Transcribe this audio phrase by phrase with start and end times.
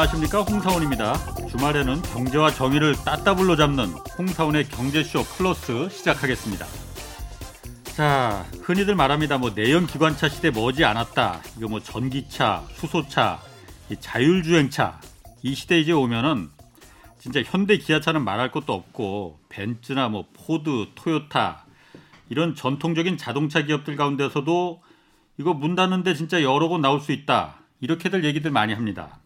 [0.00, 1.14] 안녕하십니까 홍사훈입니다.
[1.50, 3.86] 주말에는 경제와 정의를 따따블로 잡는
[4.16, 6.64] 홍사훈의 경제쇼 플러스 시작하겠습니다.
[7.96, 9.36] 자, 흔히들 말합니다.
[9.36, 11.42] 뭐 내연 기관차 시대 머지 않았다.
[11.58, 13.40] 이거 뭐 전기차, 수소차,
[13.98, 15.00] 자율주행차
[15.42, 16.48] 이 시대 이제 오면은
[17.18, 21.66] 진짜 현대 기아차는 말할 것도 없고 벤츠나 뭐 포드, 토요타
[22.30, 24.82] 이런 전통적인 자동차 기업들 가운데서도
[25.38, 27.56] 이거 문 닫는데 진짜 여러 곳 나올 수 있다.
[27.82, 29.19] 이렇게들 얘기들 많이 합니다.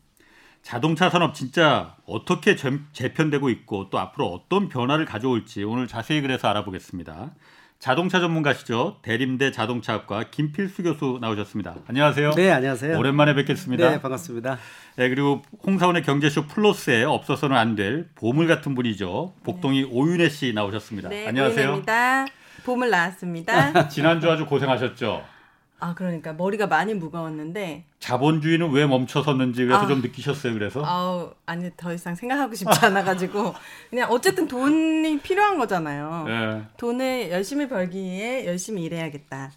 [0.69, 7.33] 자동차 산업 진짜 어떻게 재편되고 있고 또 앞으로 어떤 변화를 가져올지 오늘 자세히 그래서 알아보겠습니다.
[7.79, 8.97] 자동차 전문가시죠.
[9.03, 11.75] 대림대 자동차학과 김필수 교수 나오셨습니다.
[11.87, 12.31] 안녕하세요.
[12.31, 12.97] 네, 안녕하세요.
[12.99, 13.91] 오랜만에 뵙겠습니다.
[13.91, 14.57] 네, 반갑습니다.
[14.97, 19.35] 네, 그리고 홍사원의 경제쇼 플러스에 없어서는 안 될 보물 같은 분이죠.
[19.45, 19.89] 복동이 네.
[19.91, 21.11] 오윤혜 씨 나오셨습니다.
[21.11, 21.63] 네, 안녕하세요.
[21.67, 22.27] 오윤혜입니다.
[22.65, 23.89] 보물 나왔습니다.
[23.89, 25.34] 지난주 아주 고생하셨죠.
[25.81, 31.71] 아 그러니까 머리가 많이 무거웠는데 자본주의는 왜 멈춰섰는지 그래서 아, 좀 느끼셨어요 그래서 아 아니
[31.77, 33.55] 더 이상 생각하고 싶지 않아 가지고
[33.91, 36.63] 그냥 어쨌든 돈이 필요한 거잖아요 네.
[36.77, 39.51] 돈을 열심히 벌기 위해 열심히 일해야겠다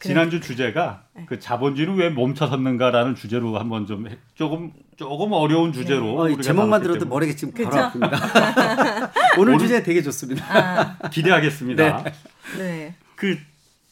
[0.00, 1.26] 지난주 주제가 네.
[1.28, 6.34] 그 자본주의는 왜 멈춰섰는가라는 주제로 한번 좀 조금 조금 어려운 주제로 네.
[6.34, 9.10] 어, 제목만 들어도 머리가 지금 바로 아픕니다.
[9.38, 10.44] 오늘, 오늘 주제 되게 좋습니다.
[10.48, 11.08] 아.
[11.08, 12.02] 기대하겠습니다.
[12.02, 12.12] 네.
[12.58, 12.94] 네.
[13.14, 13.38] 그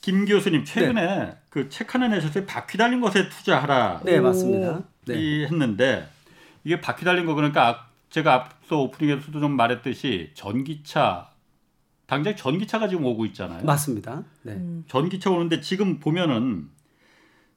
[0.01, 1.39] 김 교수님 최근에 네.
[1.51, 2.47] 그책 하나 내셨어요.
[2.47, 4.03] 바퀴 달린 것에 투자하라.
[4.05, 4.83] 네 맞습니다.
[5.07, 5.45] 네.
[5.45, 6.09] 했는데
[6.65, 11.31] 이게 바퀴 달린 거 그러니까 제가 앞서 오프닝에서도 좀 말했듯이 전기차
[12.07, 13.65] 당장 전기차가 지금 오고 있잖아요.
[13.65, 14.25] 맞습니다.
[14.43, 14.53] 네.
[14.55, 14.85] 음.
[14.89, 16.69] 전기차 오는데 지금 보면은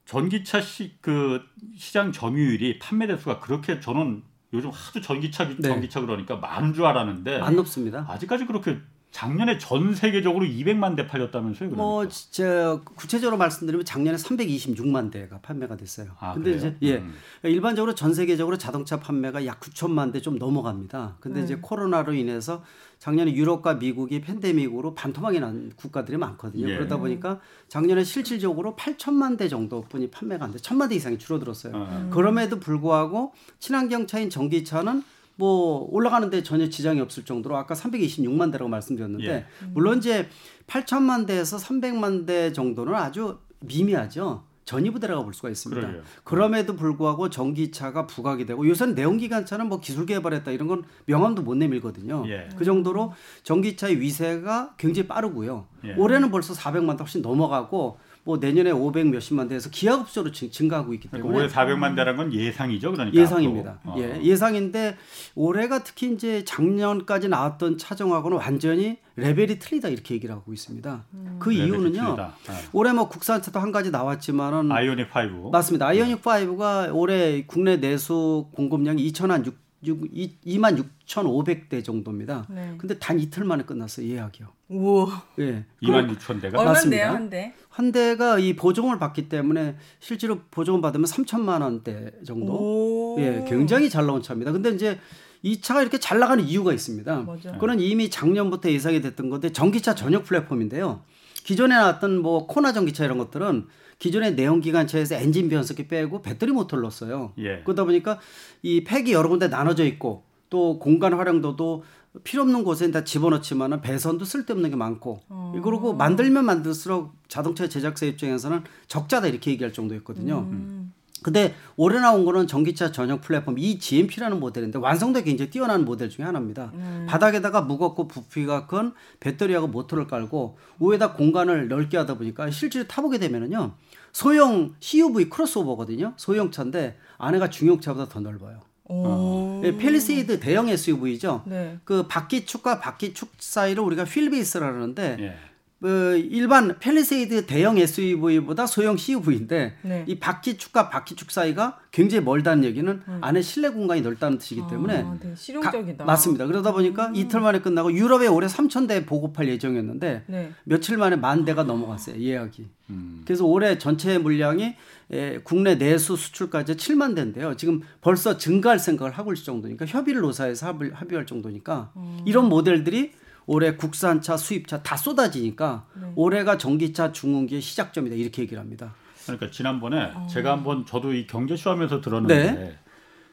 [0.05, 1.41] 전기차 시, 그
[1.75, 4.22] 시장 점유율이 판매 대수가 그렇게 저는
[4.53, 5.67] 요즘 하도 전기차 네.
[5.67, 8.05] 전기차 그러니까 많은 줄 알았는데 안 높습니다.
[8.07, 8.78] 아직까지 그렇게
[9.14, 11.69] 작년에 전 세계적으로 200만 대 팔렸다면서요?
[11.69, 11.75] 그러니까.
[11.78, 16.07] 뭐 진짜 구체적으로 말씀드리면 작년에 326만 대가 판매가 됐어요.
[16.19, 16.57] 아, 근데 그래요?
[16.57, 16.96] 이제 예.
[16.97, 17.13] 음.
[17.44, 21.18] 일반적으로 전 세계적으로 자동차 판매가 약 9천만 대 좀 넘어갑니다.
[21.19, 21.44] 근데 음.
[21.44, 22.63] 이제 코로나로 인해서
[22.97, 26.68] 작년에 유럽과 미국이 팬데믹으로 반토막이 난 국가들이 많거든요.
[26.69, 26.75] 예.
[26.75, 30.57] 그러다 보니까 작년에 실질적으로 8천만 대 정도뿐이 판매가 안 돼.
[30.57, 31.75] 천만 대 이상이 줄어들었어요.
[31.75, 32.09] 음.
[32.12, 35.03] 그럼에도 불구하고 친환경차인 전기차는
[35.35, 39.45] 뭐 올라가는데 전혀 지장이 없을 정도로 아까 326만 대라고 말씀드렸는데 예.
[39.73, 40.29] 물론 이제
[40.67, 44.43] 8천만 대에서 300만 대 정도는 아주 미미하죠.
[44.66, 45.88] 전이부대라고 볼 수가 있습니다.
[45.88, 46.03] 그래요.
[46.23, 52.23] 그럼에도 불구하고 전기차가 부각이 되고 요새는 내연기관차는 뭐 기술 개발했다 이런 건 명함도 못 내밀거든요.
[52.27, 52.47] 예.
[52.55, 55.67] 그 정도로 전기차의 위세가 굉장히 빠르고요.
[55.85, 55.95] 예.
[55.95, 61.38] 올해는 벌써 400만 대 훨씬 넘어가고 뭐 내년에 500 몇십만 대에서 기하급수로 증가하고 있기 때문에
[61.38, 63.79] 올해 400만 대라는 건 예상이죠, 그러니까 예상입니다.
[63.84, 63.95] 어.
[63.97, 64.95] 예, 예상인데
[65.35, 71.03] 올해가 특히 이제 작년까지 나왔던 차종하고는 완전히 레벨이 틀리다 이렇게 얘기를 하고 있습니다.
[71.13, 71.35] 음.
[71.39, 72.16] 그 이유는요.
[72.16, 72.53] 네.
[72.72, 75.07] 올해 뭐 국산차도 한 가지 나왔지만은 아이오닉
[75.44, 75.88] 5 맞습니다.
[75.88, 82.45] 아이오닉 5가 올해 국내 내수 공급량이 2천한 6 2만 6,500대 정도입니다.
[82.49, 82.75] 네.
[82.77, 84.47] 근데 단 이틀 만에 끝났어요 예약이요.
[84.69, 85.23] 우와.
[85.39, 85.66] 예.
[85.81, 87.53] 2만 6천 대가 얼마인데요 한 대?
[87.69, 92.53] 한 대가 이 보증을 받기 때문에 실제로 보증을 받으면 3천만 원대 정도.
[92.53, 93.16] 오.
[93.19, 94.51] 예, 굉장히 잘 나온 차입니다.
[94.51, 94.99] 근데 이제
[95.41, 97.22] 이 차가 이렇게 잘 나가는 이유가 있습니다.
[97.22, 97.51] 맞아.
[97.53, 101.01] 그건 이미 작년부터 예상이 됐던 건데 전기차 전용 플랫폼인데요.
[101.43, 103.67] 기존에 나왔던 뭐 코나 전기차 이런 것들은
[103.99, 107.33] 기존의 내연기관차에서 엔진 변속기 빼고 배터리 모터를 넣었어요.
[107.37, 107.61] 예.
[107.63, 108.19] 그러다 보니까
[108.61, 111.83] 이 팩이 여러 군데 나눠져 있고 또 공간 활용도도
[112.23, 115.51] 필요 없는 곳에 다 집어넣지만은 배선도 쓸데없는 게 많고 어.
[115.63, 120.47] 그리고 만들면 만들수록 자동차 제작사 입장에서는 적자다 이렇게 얘기할 정도였거든요.
[120.51, 120.93] 음.
[121.23, 126.72] 근데 올해 나온 거는 전기차 전용 플랫폼 E-GMP라는 모델인데 완성도 굉장히 뛰어난 모델 중에 하나입니다.
[126.73, 127.06] 음.
[127.09, 133.73] 바닥에다가 무겁고 부피가 큰 배터리하고 모터를 깔고 위에다 공간을 넓게 하다 보니까 실제로 타보게 되면은요
[134.11, 136.13] 소형 CUV 크로스오버거든요.
[136.17, 138.59] 소형 차인데 안에가 중형차보다 더 넓어요.
[138.85, 139.61] 어.
[139.64, 141.43] 네, 펠리세이드 대형 SUV죠.
[141.46, 141.79] 네.
[141.84, 145.35] 그 바퀴 축과 바퀴 축 사이를 우리가 휠베이스라 그러는데 예.
[145.84, 150.06] 그 일반 펠리세이드 대형 SUV보다 소형 CUV인데 네.
[150.08, 153.18] 이 바퀴축과 바퀴축 사이가 굉장히 멀다는 얘기는 음.
[153.20, 155.97] 안에 실내 공간이 넓다는 뜻이기 아, 때문에 아, 네, 실용적이다.
[155.97, 156.47] 가, 맞습니다.
[156.47, 157.16] 그러다 보니까 음.
[157.18, 160.52] 이틀 만에 끝나고 유럽에 올해 3천 대 보급할 예정이었는데 네.
[160.64, 162.66] 며칠 만에 만 대가 넘어갔어요 예약이.
[162.91, 163.22] 음.
[163.26, 164.76] 그래서 올해 전체 물량이
[165.12, 167.58] 에, 국내 내수 수출까지 7만 대인데요.
[167.58, 172.22] 지금 벌써 증가할 생각을 하고 있을 정도니까 협의를 노사해서 합의, 합의할 정도니까 음.
[172.26, 173.12] 이런 모델들이
[173.45, 176.11] 올해 국산차, 수입차 다 쏟아지니까 네.
[176.16, 178.93] 올해가 전기차 중흥기의 시작점이다 이렇게 얘기를 합니다.
[179.23, 180.28] 그러니까 지난번에 어.
[180.29, 182.78] 제가 한번 저도 이 경제쇼 하면서 들었는데 네.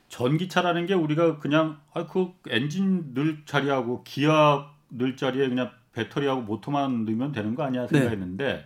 [0.09, 7.05] 전기차라는 게 우리가 그냥 아 그 엔진 넣을 자리하고 기어 넣을 자리에 그냥 배터리하고 모터만
[7.05, 8.65] 넣으면 되는 거 아니야 생각했는데 네.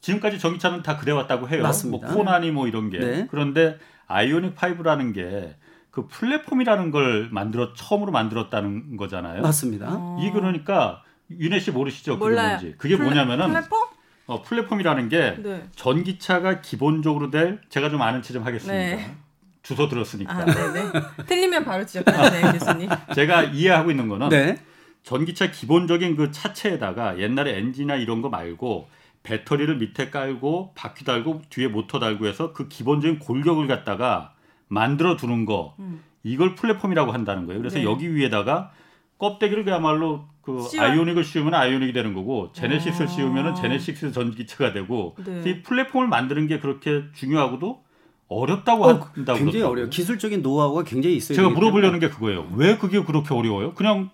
[0.00, 1.62] 지금까지 전기차는 다 그래 왔다고 해요.
[1.62, 2.06] 맞습니다.
[2.06, 2.98] 뭐 코나니 뭐 이런 게.
[2.98, 3.26] 네.
[3.30, 5.56] 그런데 아이오닉 5라는 게
[5.96, 9.40] 그 플랫폼이라는 걸 만들어 처음으로 만들었다는 거잖아요.
[9.40, 9.86] 맞습니다.
[9.88, 10.18] 어.
[10.20, 12.18] 이 그러니까 윤혜 씨 모르시죠?
[12.18, 12.48] 그게 몰라요.
[12.58, 12.74] 뭔지.
[12.76, 13.78] 그게 플랫, 뭐냐면은 플랫폼?
[14.26, 15.66] 어, 플랫폼이라는 게 네.
[15.74, 18.74] 전기차가 기본적으로 될 제가 좀 아는 체좀 하겠습니다.
[18.74, 19.16] 네.
[19.62, 20.34] 주워 들었으니까.
[20.34, 20.92] 아, 네네.
[21.24, 22.90] 틀리면 바로 지적하세요, 교수님.
[23.16, 24.58] 제가 이해하고 있는 거는 네.
[25.02, 28.90] 전기차 기본적인 그 차체에다가 옛날에 엔진이나 이런 거 말고
[29.22, 34.35] 배터리를 밑에 깔고 바퀴 달고 뒤에 모터 달고 해서 그 기본적인 골격을 갖다가
[34.68, 36.02] 만들어 두는 거 음.
[36.22, 37.60] 이걸 플랫폼이라고 한다는 거예요.
[37.60, 37.84] 그래서 네.
[37.84, 38.72] 여기 위에다가
[39.18, 40.84] 껍데기를 그야말로 그 씌워.
[40.84, 43.10] 아이오닉을 씌우면 아이오닉이 되는 거고 제네시스를 아.
[43.10, 45.42] 씌우면은 제네시스 전기차가 되고 네.
[45.46, 47.84] 이 플랫폼을 만드는 게 그렇게 중요하고도
[48.28, 49.70] 어렵다고 어, 한다고 굉장히 그러더라고요.
[49.70, 49.90] 어려요.
[49.90, 51.36] 기술적인 노하우가 굉장히 있어요.
[51.36, 52.48] 제가 물어보려는 게 그거예요.
[52.56, 53.74] 왜 그게 그렇게 어려워요?
[53.74, 54.10] 그냥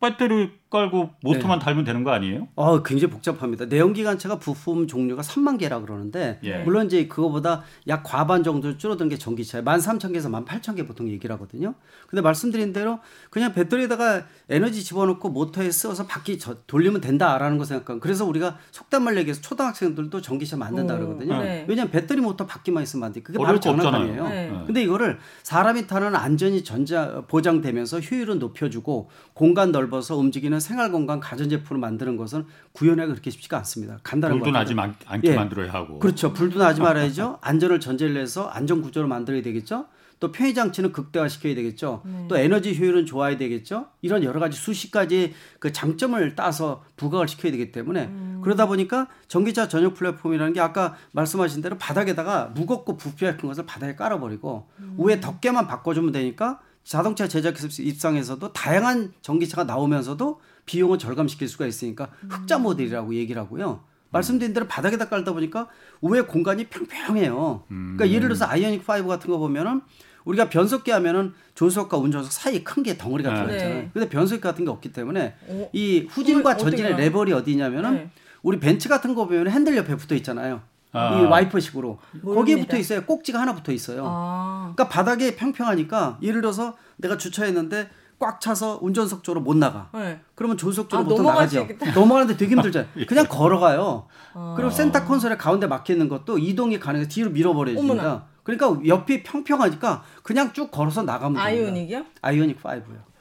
[0.00, 1.64] 배터리 깔고 모터만 네.
[1.64, 2.48] 달면 되는 거 아니에요?
[2.56, 3.66] 아, 굉장히 복잡합니다.
[3.66, 6.64] 내연기관차가 부품 종류가 3만 개라 그러는데 예.
[6.64, 9.64] 물론 이제 그거보다 약 과반 정도 줄어든 게 전기차예요.
[9.64, 11.74] 13,000개에서 18,000개 보통 얘기를 하거든요.
[12.08, 12.98] 근데 말씀드린 대로
[13.30, 19.16] 그냥 배터리에다가 에너지 집어넣고 모터에 쓰어서 바퀴 돌리면 된다라는 거 생각하면 그래서 우리가 속단 말
[19.18, 21.40] 얘기해서 초등학생들도 전기차 만든다 그러거든요.
[21.40, 21.64] 네.
[21.68, 23.22] 왜냐하면 배터리 모터 바퀴만 있으면 안 돼.
[23.22, 24.28] 그게 바로 장난감이에요.
[24.28, 24.62] 네.
[24.66, 31.78] 근데 이거를 사람이 타는 안전이 전자 보장되면서 효율을 높여주고 공간 넓어서 움직이는 생활 공간 가전제품을
[31.80, 33.98] 만드는 것은 구현하기가 그렇게 쉽지가 않습니다.
[34.02, 34.74] 간단한 불도 나지
[35.06, 35.36] 않게 예.
[35.36, 35.98] 만들어야 하고.
[35.98, 36.32] 그렇죠.
[36.32, 37.38] 불도 나지 말아야죠.
[37.42, 39.86] 안전을 전제를 해서 안전 구조를 만들어야 되겠죠.
[40.20, 42.02] 또 편의 장치는 극대화 시켜야 되겠죠.
[42.04, 42.26] 네.
[42.28, 43.88] 또 에너지 효율은 좋아야 되겠죠.
[44.00, 48.40] 이런 여러 가지 수십 가지 그 장점을 따서 부각을 시켜야 되기 때문에 음.
[48.42, 53.96] 그러다 보니까 전기차 전용 플랫폼이라는 게 아까 말씀하신 대로 바닥에다가 무겁고 부피가 큰 것을 바닥에
[53.96, 54.96] 깔아버리고 음.
[54.98, 62.58] 위에 덮개만 바꿔주면 되니까 자동차 제작 입장에서도 다양한 전기차가 나오면서도 비용을 절감시킬 수가 있으니까 흑자
[62.58, 63.82] 모델이라고 얘기를 하고요.
[64.10, 65.68] 말씀드린 대로 바닥에다 깔다 보니까
[66.00, 67.64] 위에 공간이 평평해요.
[67.68, 69.82] 그러니까 예를 들어서 아이오닉 5 같은 거 보면은
[70.24, 73.36] 우리가 변속기 하면은 조수석과 운전석 사이 큰 게 덩어리가 네.
[73.42, 73.74] 들어있잖아요.
[73.74, 73.90] 네.
[73.92, 75.68] 근데 변속기 같은 게 없기 때문에 어?
[75.72, 78.10] 이 후진과 전진의 레버리 어디냐면은 네.
[78.42, 80.62] 우리 벤츠 같은 거 보면 핸들 옆에 붙어 있잖아요.
[80.92, 81.18] 아.
[81.20, 83.04] 이 와이퍼식으로 거기에 붙어 있어요.
[83.04, 84.04] 꼭지가 하나 붙어 있어요.
[84.06, 84.72] 아.
[84.74, 87.90] 그러니까 바닥에 평평하니까 예를 들어서 내가 주차했는데
[88.24, 89.90] 꽉 차서 운전석 쪽으로 못 나가.
[89.92, 90.18] 네.
[90.34, 91.68] 그러면 조수석 쪽으로 아, 보통 나가죠.
[91.94, 92.88] 넘어가는데 되게 힘들잖아요.
[93.06, 94.06] 그냥 걸어가요.
[94.32, 94.54] 아.
[94.56, 98.24] 그리고 센터 콘솔에 가운데 막혀 있는 것도 이동이 가능해서 뒤로 밀어버려줍니다.
[98.42, 101.44] 그러니까 옆이 평평하니까 그냥 쭉 걸어서 나가면 됩니다.
[101.44, 102.04] 아이오닉이요?
[102.22, 103.14] 아이오닉 5요.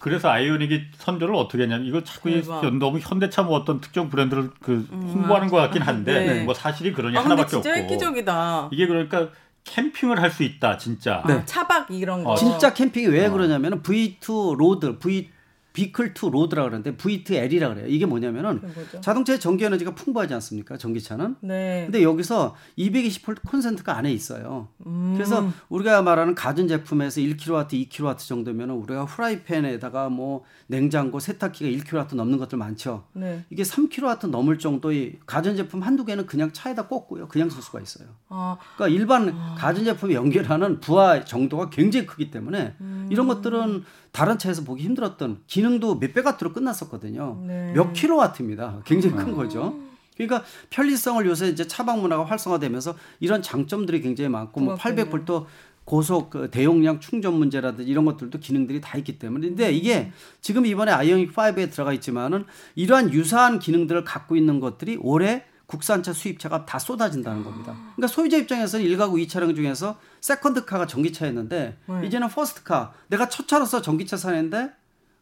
[0.00, 2.76] 그래서 아이오닉이 선조를 어떻게 했냐면 이거 자꾸 대박.
[2.76, 5.12] 너무 현대차 뭐 어떤 특정 브랜드를 그 음.
[5.14, 6.44] 홍보하는 것 같긴 한데 네.
[6.44, 7.82] 뭐 사실이 그러냐 아, 하나밖에 진짜 없고.
[7.82, 8.68] 획기적이다.
[8.70, 9.30] 이게 그러니까
[9.64, 11.22] 캠핑을 할 수 있다 진짜.
[11.26, 11.34] 네.
[11.34, 12.32] 아, 차박 이런 거.
[12.32, 13.30] 어, 진짜 캠핑이 왜 어.
[13.32, 15.30] 그러냐면은 V2 로드, V
[15.74, 17.86] 비클 투 로드라 그러는데 V2L이라 그래요.
[17.88, 18.62] 이게 뭐냐면은
[19.00, 20.78] 자동차의 전기 에너지가 풍부하지 않습니까?
[20.78, 21.36] 전기차는.
[21.40, 21.82] 네.
[21.86, 24.68] 근데 여기서 220V 콘센트가 안에 있어요.
[24.86, 25.14] 음.
[25.14, 32.38] 그래서 우리가 말하는 가전 제품에서 1kW, 2kW 정도면은 우리가 후라이팬에다가 뭐 냉장고, 세탁기가 1kW 넘는
[32.38, 33.04] 것들 많죠.
[33.12, 33.44] 네.
[33.50, 37.26] 이게 3kW 넘을 정도의 가전 제품 한두 개는 그냥 차에다 꽂고요.
[37.26, 38.06] 그냥 쓸 수가 있어요.
[38.28, 38.58] 아.
[38.76, 39.56] 그러니까 일반 아.
[39.58, 42.93] 가전 제품이 연결하는 부하 정도가 굉장히 크기 때문에 음.
[43.10, 47.42] 이런 것들은 다른 차에서 보기 힘들었던 기능도 몇백 와트로 끝났었거든요.
[47.46, 47.72] 네.
[47.74, 48.82] 몇 킬로와트입니다.
[48.84, 49.36] 굉장히 큰 아.
[49.36, 49.78] 거죠.
[50.16, 55.46] 그러니까 편리성을 요새 이제 차박 문화가 활성화되면서 이런 장점들이 굉장히 많고 뭐 800볼트
[55.84, 60.92] 고속 그 대용량 충전 문제라든지 이런 것들도 기능들이 다 있기 때문에 근데 이게 지금 이번에
[60.92, 62.44] 아이오닉 5에 들어가 있지만은
[62.74, 67.76] 이러한 유사한 기능들을 갖고 있는 것들이 올해 국산차 수입차가 다 쏟아진다는 겁니다.
[67.96, 72.06] 그러니까 소유자 입장에서는 1가구 2차량 중에서 second car가 전기차였는데 네.
[72.06, 74.70] 이제는 first car 내가 첫 차로서 전기차 사는데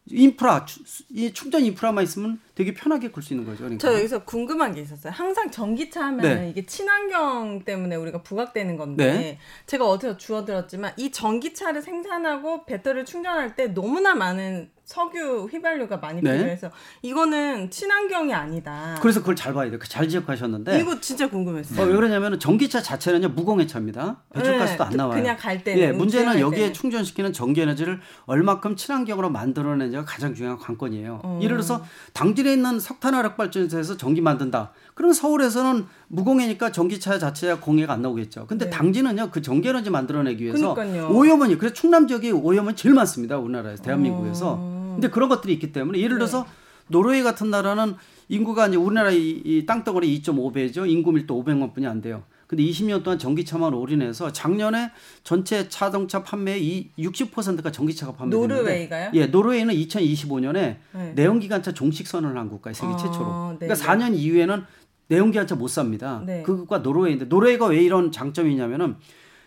[0.06, 0.66] 인프라
[1.10, 3.58] 이 충전 인프라만 있으면 되게 편하게 굴 수 있는 거죠.
[3.58, 3.80] 그러니까.
[3.80, 5.12] 저 여기서 궁금한 게 있었어요.
[5.12, 6.50] 항상 전기차 하면 네.
[6.50, 9.38] 이게 친환경 때문에 우리가 부각되는 건데 네.
[9.66, 16.36] 제가 어디서 주워들었지만 이 전기차를 생산하고 배터리를 충전할 때 너무나 많은 석유 휘발유가 많이 네.
[16.36, 16.70] 필요해서
[17.00, 18.94] 이거는 친환경이 아니다.
[19.00, 19.78] 그래서 그걸 잘 봐야 돼요.
[19.78, 21.80] 그잘 지적하셨는데 이거 진짜 궁금했어요.
[21.80, 24.18] 어, 왜 그러냐면 전기차 자체는요 무공해차입니다.
[24.34, 25.14] 배출가스도 네, 안 나와요.
[25.18, 25.78] 그냥 갈 때.
[25.78, 26.72] 예, 문제는 여기에 때.
[26.72, 31.20] 충전시키는 전기 에너지를 얼마큼 친환경으로 만들어내냐가 가장 중요한 관건이에요.
[31.24, 31.38] 어.
[31.40, 31.82] 예를 들어서
[32.12, 34.72] 당진에 있는 석탄 화력 발전소에서 전기 만든다.
[34.92, 38.46] 그럼 서울에서는 무공해니까 전기차 자체가 공해가 안 나오겠죠.
[38.46, 38.70] 근데 네.
[38.70, 41.08] 당진은요 그 전기 에너지 만들어내기 위해서 그러니까요.
[41.16, 43.38] 오염원이 그래서 충남 지역이 오염원 제일 많습니다.
[43.38, 44.56] 우리나라에서 대한민국에서.
[44.60, 44.81] 어.
[44.94, 46.50] 근데 그런 것들이 있기 때문에 예를 들어서 네.
[46.88, 47.94] 노르웨이 같은 나라는
[48.28, 50.88] 인구가 이제 우리나라 이, 이 땅덩어리 2.5배죠.
[50.88, 52.22] 인구 밀도 500만 분이 안 돼요.
[52.46, 54.90] 근데 20년 동안 전기차만 올인해서 작년에
[55.24, 59.10] 전체 자동차 판매의 60%가 전기차가 판매됐는데 노르웨이가요?
[59.14, 60.52] 예, 노르웨이는 2025년에
[60.92, 61.12] 네.
[61.14, 63.56] 내연기관차 종식 선언을 한 국가에 세계 아, 최초로.
[63.58, 63.66] 네.
[63.66, 64.64] 그러니까 4년 이후에는
[65.08, 66.22] 내연기관차 못 삽니다.
[66.26, 66.42] 네.
[66.42, 68.96] 그 국가 노르웨이인데 노르웨이가 왜 이런 장점이 있냐면은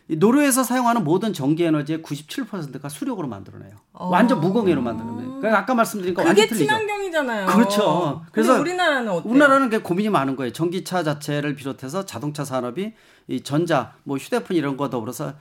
[0.07, 3.71] 노르웨이에서 사용하는 모든 전기 에너지의 97%가 수력으로 만들어내요.
[3.93, 4.09] 어.
[4.09, 5.39] 완전 무공해로 만들어내요.
[5.39, 6.65] 그러니까 아까 말씀드린 거 완전 틀리죠.
[6.65, 7.47] 친환경이잖아요.
[7.47, 8.23] 그렇죠.
[8.31, 9.31] 그래서 우리나라는 어때요?
[9.31, 10.53] 우리나라는 그 고민이 많은 거예요.
[10.53, 12.93] 전기차 자체를 비롯해서 자동차 산업이
[13.27, 15.33] 이 전자, 뭐 휴대폰 이런 거 더불어서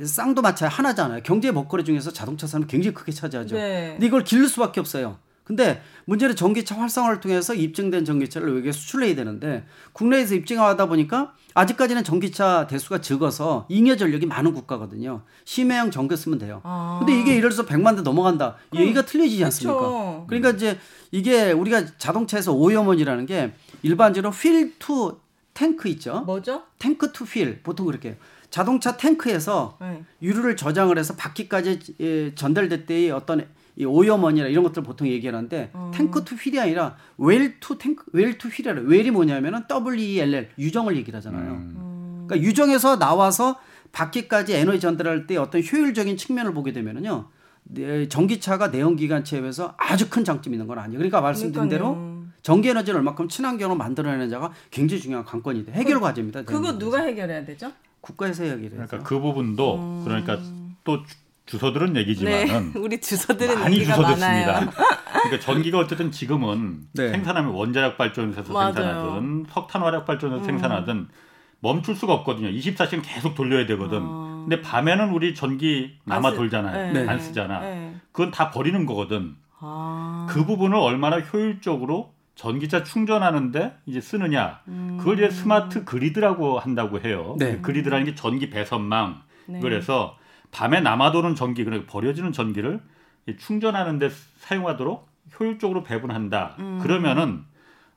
[0.00, 1.22] 쌍도 마차 하나잖아요.
[1.24, 3.56] 경제 먹거리 중에서 자동차 산업 굉장히 크게 차지하죠.
[3.56, 3.90] 네.
[3.92, 5.18] 근데 이걸 기를 수밖에 없어요.
[5.44, 12.66] 근데 문제는 전기차 활성화를 통해서 입증된 전기차를 외국에 수출해야 되는데 국내에서 입증하다 보니까 아직까지는 전기차
[12.68, 15.22] 대수가 적어서 잉여 전력이 많은 국가거든요.
[15.44, 16.60] 심해형 전기 쓰면 돼요.
[16.64, 16.98] 아.
[17.00, 18.56] 근데 이게 예를 들어서 100만 대 넘어간다.
[18.74, 19.78] 얘기가 틀려지지 않습니까?
[19.80, 20.24] 그쵸.
[20.28, 20.78] 그러니까 이제
[21.10, 25.18] 이게 우리가 자동차에서 오염원이라는 게 일반적으로 wheel to
[25.54, 26.20] tank 있죠.
[26.20, 26.62] 뭐죠?
[26.78, 27.60] tank to wheel.
[27.62, 28.16] 보통 그렇게 해요.
[28.48, 30.04] 자동차 탱크에서 네.
[30.22, 35.90] 유류를 저장을 해서 바퀴까지 예, 전달될 때의 어떤 이 오염원이나 이런 것들 보통 얘기하는데 어.
[35.94, 41.16] tank to wheel이 아니라 well to tank well to wheel이라 well이 뭐냐면은 WELL 유정을 얘기를
[41.16, 41.52] 하잖아요.
[41.52, 42.24] 음.
[42.26, 43.58] 그러니까 유정에서 나와서
[43.92, 47.28] 바퀴까지 에너지 전달할 때 어떤 효율적인 측면을 보게 되면은요.
[48.08, 50.98] 전기차가 내연기관차에 비해서 아주 큰 장점이 있는 건 아니에요.
[50.98, 51.96] 그러니까 말씀드린 대로
[52.42, 55.72] 전기 에너지를 얼마큼 친환경으로 만들어내는 자가 굉장히 중요한 관건이 돼.
[55.72, 56.42] 해결 그, 과제입니다.
[56.42, 57.72] 그거 누가 해결해야 되죠?
[58.00, 60.04] 국가에서 해결해야 그러니까 그 부분도 음.
[60.04, 60.38] 그러니까
[60.82, 60.98] 또
[61.46, 64.70] 주소들은 얘기지만은 네, 우리 주소들은 많이 주소됐습니다.
[64.70, 67.10] 그러니까 전기가 어쨌든 지금은 네.
[67.10, 68.72] 생산하면 원자력 발전소에서 맞아요.
[68.74, 70.46] 생산하든 석탄 화력 발전소에서 음.
[70.46, 71.08] 생산하든
[71.60, 72.48] 멈출 수가 없거든요.
[72.48, 74.00] 24시간 계속 돌려야 되거든.
[74.02, 74.44] 아.
[74.48, 76.92] 근데 밤에는 우리 전기 남아 쓰, 돌잖아요.
[76.92, 77.08] 네.
[77.08, 77.60] 안 쓰잖아.
[77.60, 77.94] 네.
[78.10, 79.36] 그건 다 버리는 거거든.
[79.60, 80.26] 아.
[80.28, 84.60] 그 부분을 얼마나 효율적으로 전기차 충전하는데 이제 쓰느냐.
[84.68, 84.96] 음.
[84.98, 87.36] 그걸 이제 스마트 그리드라고 한다고 해요.
[87.38, 87.58] 네.
[87.60, 89.22] 그리드라는 게 전기 배선망.
[89.46, 89.60] 네.
[89.60, 90.16] 그래서
[90.52, 92.80] 밤에 남아도는 전기, 그러니까 버려지는 전기를
[93.38, 96.56] 충전하는데 사용하도록 효율적으로 배분한다.
[96.60, 96.78] 음.
[96.80, 97.44] 그러면은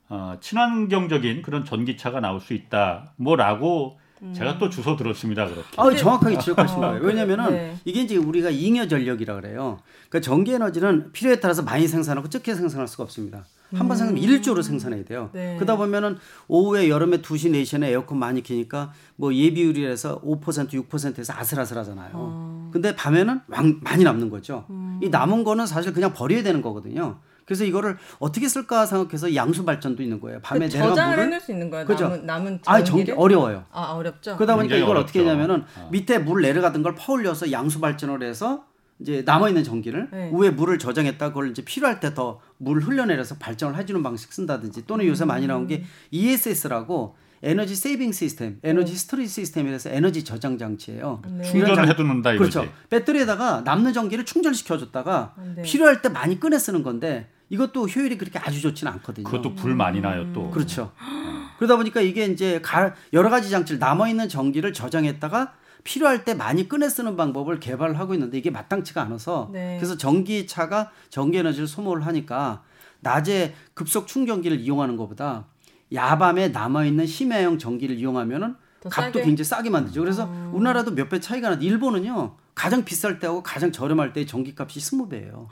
[0.08, 3.12] 어, 친환경적인 그런 전기차가 나올 수 있다.
[3.16, 4.32] 뭐라고 음.
[4.34, 5.46] 제가 또 주소 들었습니다.
[5.46, 5.68] 그렇게.
[5.76, 7.02] 아, 정확하게 지적하신 거예요.
[7.02, 7.76] 왜냐면은 네.
[7.84, 9.78] 이게 이제 우리가 잉여 전력이라 그래요.
[10.08, 13.44] 그러니까 전기 에너지는 필요에 따라서 많이 생산하고 적게 생산할 수가 없습니다.
[13.74, 14.16] 한번 음.
[14.16, 15.30] 일조로 생산해야 돼요.
[15.32, 15.56] 네.
[15.56, 20.40] 그러다 보면은 오후에 여름에 2시, 4시에 에어컨 많이 키니까 뭐 예비율이라서 5%
[20.88, 22.10] 6%에서 아슬아슬하잖아요.
[22.14, 22.70] 어.
[22.72, 24.66] 근데 밤에는 왕, 많이 남는 거죠.
[24.70, 25.00] 음.
[25.02, 27.18] 이 남은 거는 사실 그냥 버려야 되는 거거든요.
[27.46, 30.40] 그래서 이거를 어떻게 쓸까 생각해서 양수 발전도 있는 거예요.
[30.42, 31.86] 밤에 그 내가 물을 해낼 수 있는 거예요.
[31.86, 32.08] 그죠?
[32.08, 33.64] 남은, 남은 아, 전기 어려워요.
[33.72, 34.34] 아, 어렵죠.
[34.36, 35.02] 그러다 보니까 이걸 어렵죠.
[35.04, 35.88] 어떻게 하냐면은 어.
[35.90, 38.64] 밑에 물 내려가던 걸 퍼올려서 양수 발전을 해서
[38.98, 40.30] 이제 남아 있는 전기를 네.
[40.34, 45.06] 위에 물을 저장했다 그걸 이제 필요할 때 더 물 흘려내려서 발전을 해주는 방식 쓴다든지 또는
[45.06, 48.98] 요새 많이 나온 게 ESS라고 에너지 세이빙 시스템, 에너지 네.
[48.98, 51.20] 스토리 시스템이라서 에너지 저장 장치예요.
[51.28, 51.42] 네.
[51.44, 52.50] 충전을 해두는다 이거지.
[52.58, 52.72] 그렇죠.
[52.88, 55.62] 배터리에다가 남는 전기를 충전시켜줬다가 네.
[55.62, 59.24] 필요할 때 많이 꺼내 쓰는 건데 이것도 효율이 그렇게 아주 좋지는 않거든요.
[59.24, 60.50] 그것도 불 많이 나요 또.
[60.50, 60.92] 그렇죠.
[61.58, 62.60] 그러다 보니까 이게 이제
[63.12, 68.14] 여러 가지 장치를 남아 있는 전기를 저장했다가 필요할 때 많이 꺼내 쓰는 방법을 개발을 하고
[68.14, 69.76] 있는데 이게 마땅치가 않아서 네.
[69.78, 72.62] 그래서 전기차가 전기 에너지를 소모를 하니까
[73.00, 75.46] 낮에 급속 충전기를 이용하는 것보다
[75.94, 78.56] 야밤에 남아 있는 심야형 전기를 이용하면은
[78.90, 80.00] 값도 굉장히 싸게 만들죠.
[80.00, 80.50] 그래서 음.
[80.54, 85.48] 우리나라도 몇 배 차이가 나는데 일본은요 가장 비쌀 때하고 가장 저렴할 때 전기값이 스무 배예요.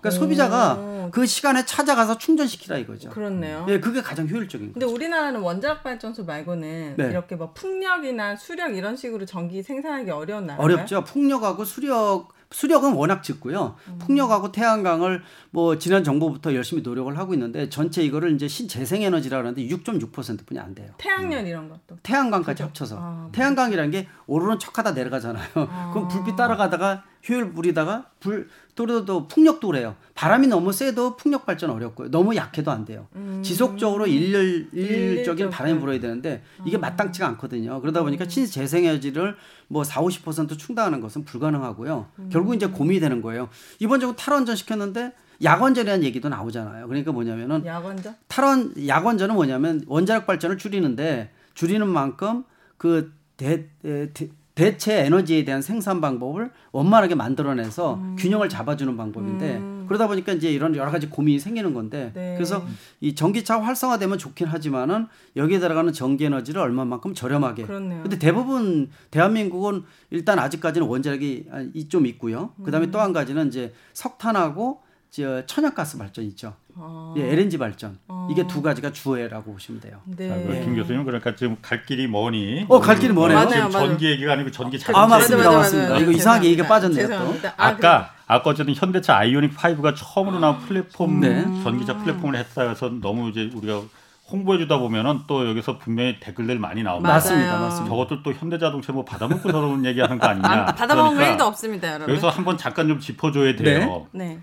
[0.00, 3.10] 그러니까 소비자가 그 시간에 찾아가서 충전시키라 이거죠.
[3.10, 3.64] 그렇네요.
[3.66, 4.94] 네, 그게 가장 효율적인 근데 거죠.
[4.94, 7.04] 우리나라는 원자력 발전소 말고는 네.
[7.10, 10.62] 이렇게 뭐 풍력이나 수력 이런 식으로 전기 생산하기 어려운 나라요?
[10.62, 11.04] 어렵죠.
[11.04, 13.76] 풍력하고 수력 수력은 워낙 짙고요.
[13.88, 13.98] 음.
[13.98, 20.58] 풍력하고 태양광을 뭐 지난 정부부터 열심히 노력을 하고 있는데 전체 이거를 이제 신재생에너지라 그러는데 6.6%뿐이
[20.58, 20.90] 안 돼요.
[20.96, 21.46] 태양열 음.
[21.46, 21.98] 이런 것도.
[22.02, 22.62] 태양광까지?
[22.62, 22.96] 합쳐서.
[22.98, 25.46] 아, 태양광이라는 게 오르는 척하다 내려가잖아요.
[25.56, 25.90] 아.
[25.92, 29.96] 그럼 불빛 따라가다가 효율 부리다가 불 또래도 풍력도 그래요.
[30.14, 32.10] 바람이 너무 세도 풍력 발전 어렵고요.
[32.10, 33.08] 너무 약해도 안 돼요.
[33.16, 33.42] 음.
[33.42, 36.80] 지속적으로 일일 일적인 바람이 불어야 되는데 이게 아.
[36.80, 37.80] 마땅치가 않거든요.
[37.80, 38.28] 그러다 보니까 음.
[38.28, 42.06] 친재생에너지를 뭐 4, 50% 충당하는 것은 불가능하고요.
[42.20, 42.28] 음.
[42.32, 43.48] 결국 이제 고민이 되는 거예요.
[43.80, 46.86] 이번 정부 탈원전 시켰는데 약원전이라는 얘기도 나오잖아요.
[46.86, 48.14] 그러니까 뭐냐면은 약원전?
[48.28, 52.44] 탈원 약원전은 뭐냐면 원자력 발전을 줄이는데 줄이는 만큼
[52.76, 58.16] 그 대, 대, 대체 에너지에 대한 생산 방법을 원만하게 만들어내서 음.
[58.18, 59.84] 균형을 잡아주는 방법인데 음.
[59.86, 62.34] 그러다 보니까 이제 이런 여러 가지 고민이 생기는 건데 네.
[62.34, 62.66] 그래서
[63.00, 67.66] 이 전기차 활성화되면 좋긴 하지만은 여기에 들어가는 전기 에너지를 얼마만큼 저렴하게.
[67.66, 68.02] 그렇네요.
[68.02, 71.46] 근데 대부분 대한민국은 일단 아직까지는 원자력이
[71.88, 72.50] 좀 있고요.
[72.64, 72.90] 그다음에 음.
[72.90, 76.54] 또한 가지는 이제 석탄하고 저 천연가스 발전 있죠.
[76.80, 77.14] 아.
[77.16, 77.98] 예, LNG 발전.
[78.08, 78.28] 아.
[78.30, 79.98] 이게 두 가지가 주해라고 보시면 돼요.
[80.04, 80.28] 네.
[80.28, 82.66] 자, 김 교수님 그러니까 지금 갈 길이 머니.
[82.68, 83.48] 어, 갈 길이 머네요.
[83.48, 85.00] 지금 맞아요, 전기 얘기가 아니고 전기 자동차.
[85.02, 85.48] 아, 맞습니다.
[85.48, 85.88] 맞아, 맞습니다.
[85.90, 87.08] 맞아, 이거 이상하게 얘기가 빠졌네요.
[87.08, 87.48] 또.
[87.56, 91.44] 아, 까 아까 어쨌든 현대차 아이오닉 5가 처음으로 나온 플랫폼 네.
[91.62, 93.82] 전기차 플랫폼을 했어서 너무 이제 우리가
[94.30, 97.14] 홍보해주다 보면은 또 여기서 분명히 댓글들 많이 나옵니다.
[97.14, 97.88] 맞습니다, 맞습니다.
[97.88, 100.48] 저것들 또 현대자동차 뭐 받아먹고 저런 얘기하는 거 아니냐?
[100.48, 102.10] 아, 받아먹은 그러니까 일도 없습니다, 여러분.
[102.10, 104.06] 여기서 한번 잠깐 좀 짚어줘야 돼요.
[104.12, 104.24] 네.
[104.26, 104.38] 네.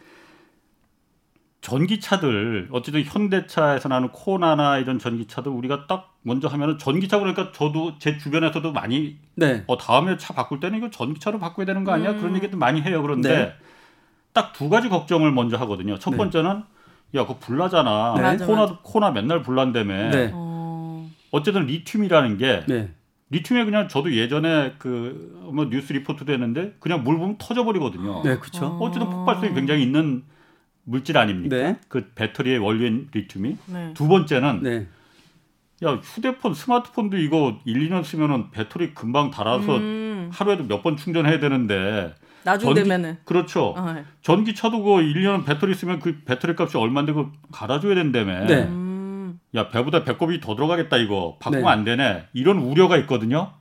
[1.65, 8.19] 전기차들 어쨌든 현대차에서 나는 코나나 이런 전기차들 우리가 딱 먼저 하면은 전기차 그러니까 저도 제
[8.19, 9.63] 주변에서도 많이 네.
[9.65, 12.19] 어 다음에 차 바꿀 때는 이거 전기차로 바꿔야 되는 거 아니야 음.
[12.19, 13.53] 그런 얘기도 많이 해요 그런데 네.
[14.33, 16.17] 딱두 가지 걱정을 먼저 하거든요 첫 네.
[16.17, 16.63] 번째는
[17.15, 18.45] 야 그거 불나잖아 네.
[18.45, 20.31] 코나 코나 맨날 불난다며 네.
[20.35, 21.09] 어...
[21.31, 22.91] 어쨌든 리튬이라는 게 네.
[23.31, 28.21] 리튬에 그냥 저도 예전에 그 뭐 뉴스 리포트도 했는데 그냥 물 부으면 터져버리거든요.
[28.23, 28.77] 네, 그렇죠.
[28.81, 30.23] 어쨌든 폭발성이 굉장히 있는
[30.85, 31.55] 물질 아닙니까?
[31.55, 31.79] 네.
[31.87, 33.57] 그 배터리의 원료인 리튬이.
[33.67, 33.93] 네.
[33.93, 34.87] 두 번째는 네.
[35.83, 40.29] 야 휴대폰, 스마트폰도 이거 1, 2년 쓰면은 배터리 금방 닳아서 음.
[40.31, 43.69] 하루에도 몇 번 충전해야 되는데 나중 전기, 되면은 그렇죠.
[43.77, 44.05] 어, 네.
[44.21, 48.45] 전기차도 그 1, 2년 배터리 쓰면 그 배터리 값이 얼마인데 그 갈아줘야 된다며.
[48.45, 48.63] 네.
[48.63, 49.39] 음.
[49.55, 51.69] 야 배보다 배꼽이 더 들어가겠다 이거 바꾸면 네.
[51.69, 52.25] 안 되네.
[52.33, 53.51] 이런 우려가 있거든요.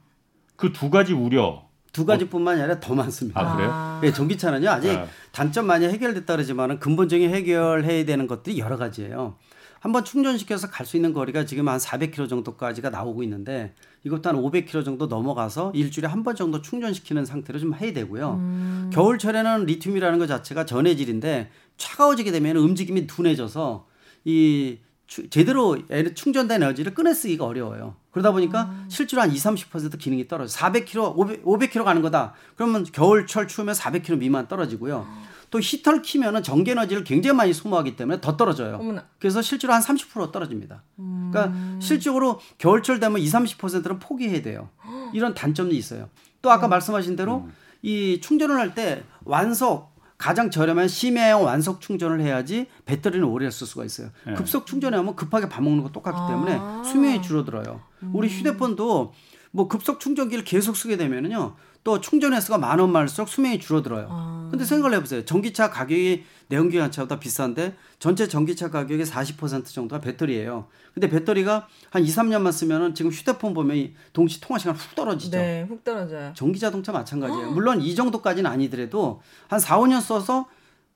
[0.57, 1.64] 그 두 가지 우려.
[1.95, 3.41] 두 가지뿐만이 아니라 더 많습니다.
[3.41, 4.01] 아, 그래요?
[4.03, 5.07] 예, 전기차는요 아직 네.
[5.33, 9.37] 단점 많이 해결됐다 그러지만은 근본적인 해결해야 되는 것들이 여러 가지예요.
[9.81, 14.85] 한번 충전시켜서 갈 수 있는 거리가 지금 한 400km 정도까지가 나오고 있는데 이것도 한 500km
[14.85, 18.33] 정도 넘어가서 일주일에 한 번 정도 충전시키는 상태로 좀 해야 되고요.
[18.41, 18.91] 음.
[18.93, 23.87] 겨울철에는 리튬이라는 것 자체가 전해질인데 차가워지게 되면 움직임이 둔해져서
[24.25, 25.79] 이 제대로
[26.15, 27.97] 충전된 에너지를 꺼내 쓰기가 어려워요.
[28.11, 28.87] 그러다 보니까 음.
[28.89, 30.57] 실제로 한 20, 30% 기능이 떨어져.
[30.59, 32.35] 400km, 500, 500km 가는 거다.
[32.57, 35.07] 그러면 겨울철 추우면 400km 미만 떨어지고요.
[35.51, 38.77] 또 히터를 키면은 전기 에너지를 굉장히 많이 소모하기 때문에 더 떨어져요.
[38.77, 39.05] 어머나.
[39.21, 40.83] 그래서 실제로 한 30% 떨어집니다.
[40.99, 41.31] 음.
[41.33, 44.71] 그러니까 실적으로 겨울철 되면 20, 30%는 포기해야 돼요.
[45.13, 46.09] 이런 단점이 있어요.
[46.43, 46.71] 또 아까 음.
[46.71, 47.53] 말씀하신 대로 음.
[47.83, 49.94] 이 충전을 할 때 완속
[50.25, 54.09] 가장 저렴한 심해형 완속 충전을 해야지 배터리는 오래 쓸 수가 있어요.
[54.27, 54.33] 네.
[54.33, 57.83] 급속 충전에 하면 급하게 밥 먹는 거 똑같기 때문에 아~ 수명이 줄어들어요.
[58.05, 58.11] 음.
[58.15, 59.13] 우리 휴대폰도
[59.55, 61.55] 뭐 급속 충전기를 계속 쓰게 되면은요.
[61.85, 64.09] 또 충전 횟수가 많은 말수록 수명이 줄어들어요.
[64.11, 64.49] 아.
[64.51, 65.25] 근데 생각을 해보세요.
[65.25, 70.67] 전기차 가격이 내연기관차보다 비싼데 전체 전기차 가격의 40% 정도가 배터리예요.
[70.93, 75.39] 근데 배터리가 한 2, 3년만 쓰면은 지금 휴대폰 보면 동시 통화 시간 훅 떨어지죠.
[75.39, 76.33] 네, 훅 떨어져요.
[76.35, 77.53] 전기 자동차 마찬가지예요.
[77.53, 80.49] 물론 이 정도까지는 아니더라도 한 4, 5년 써서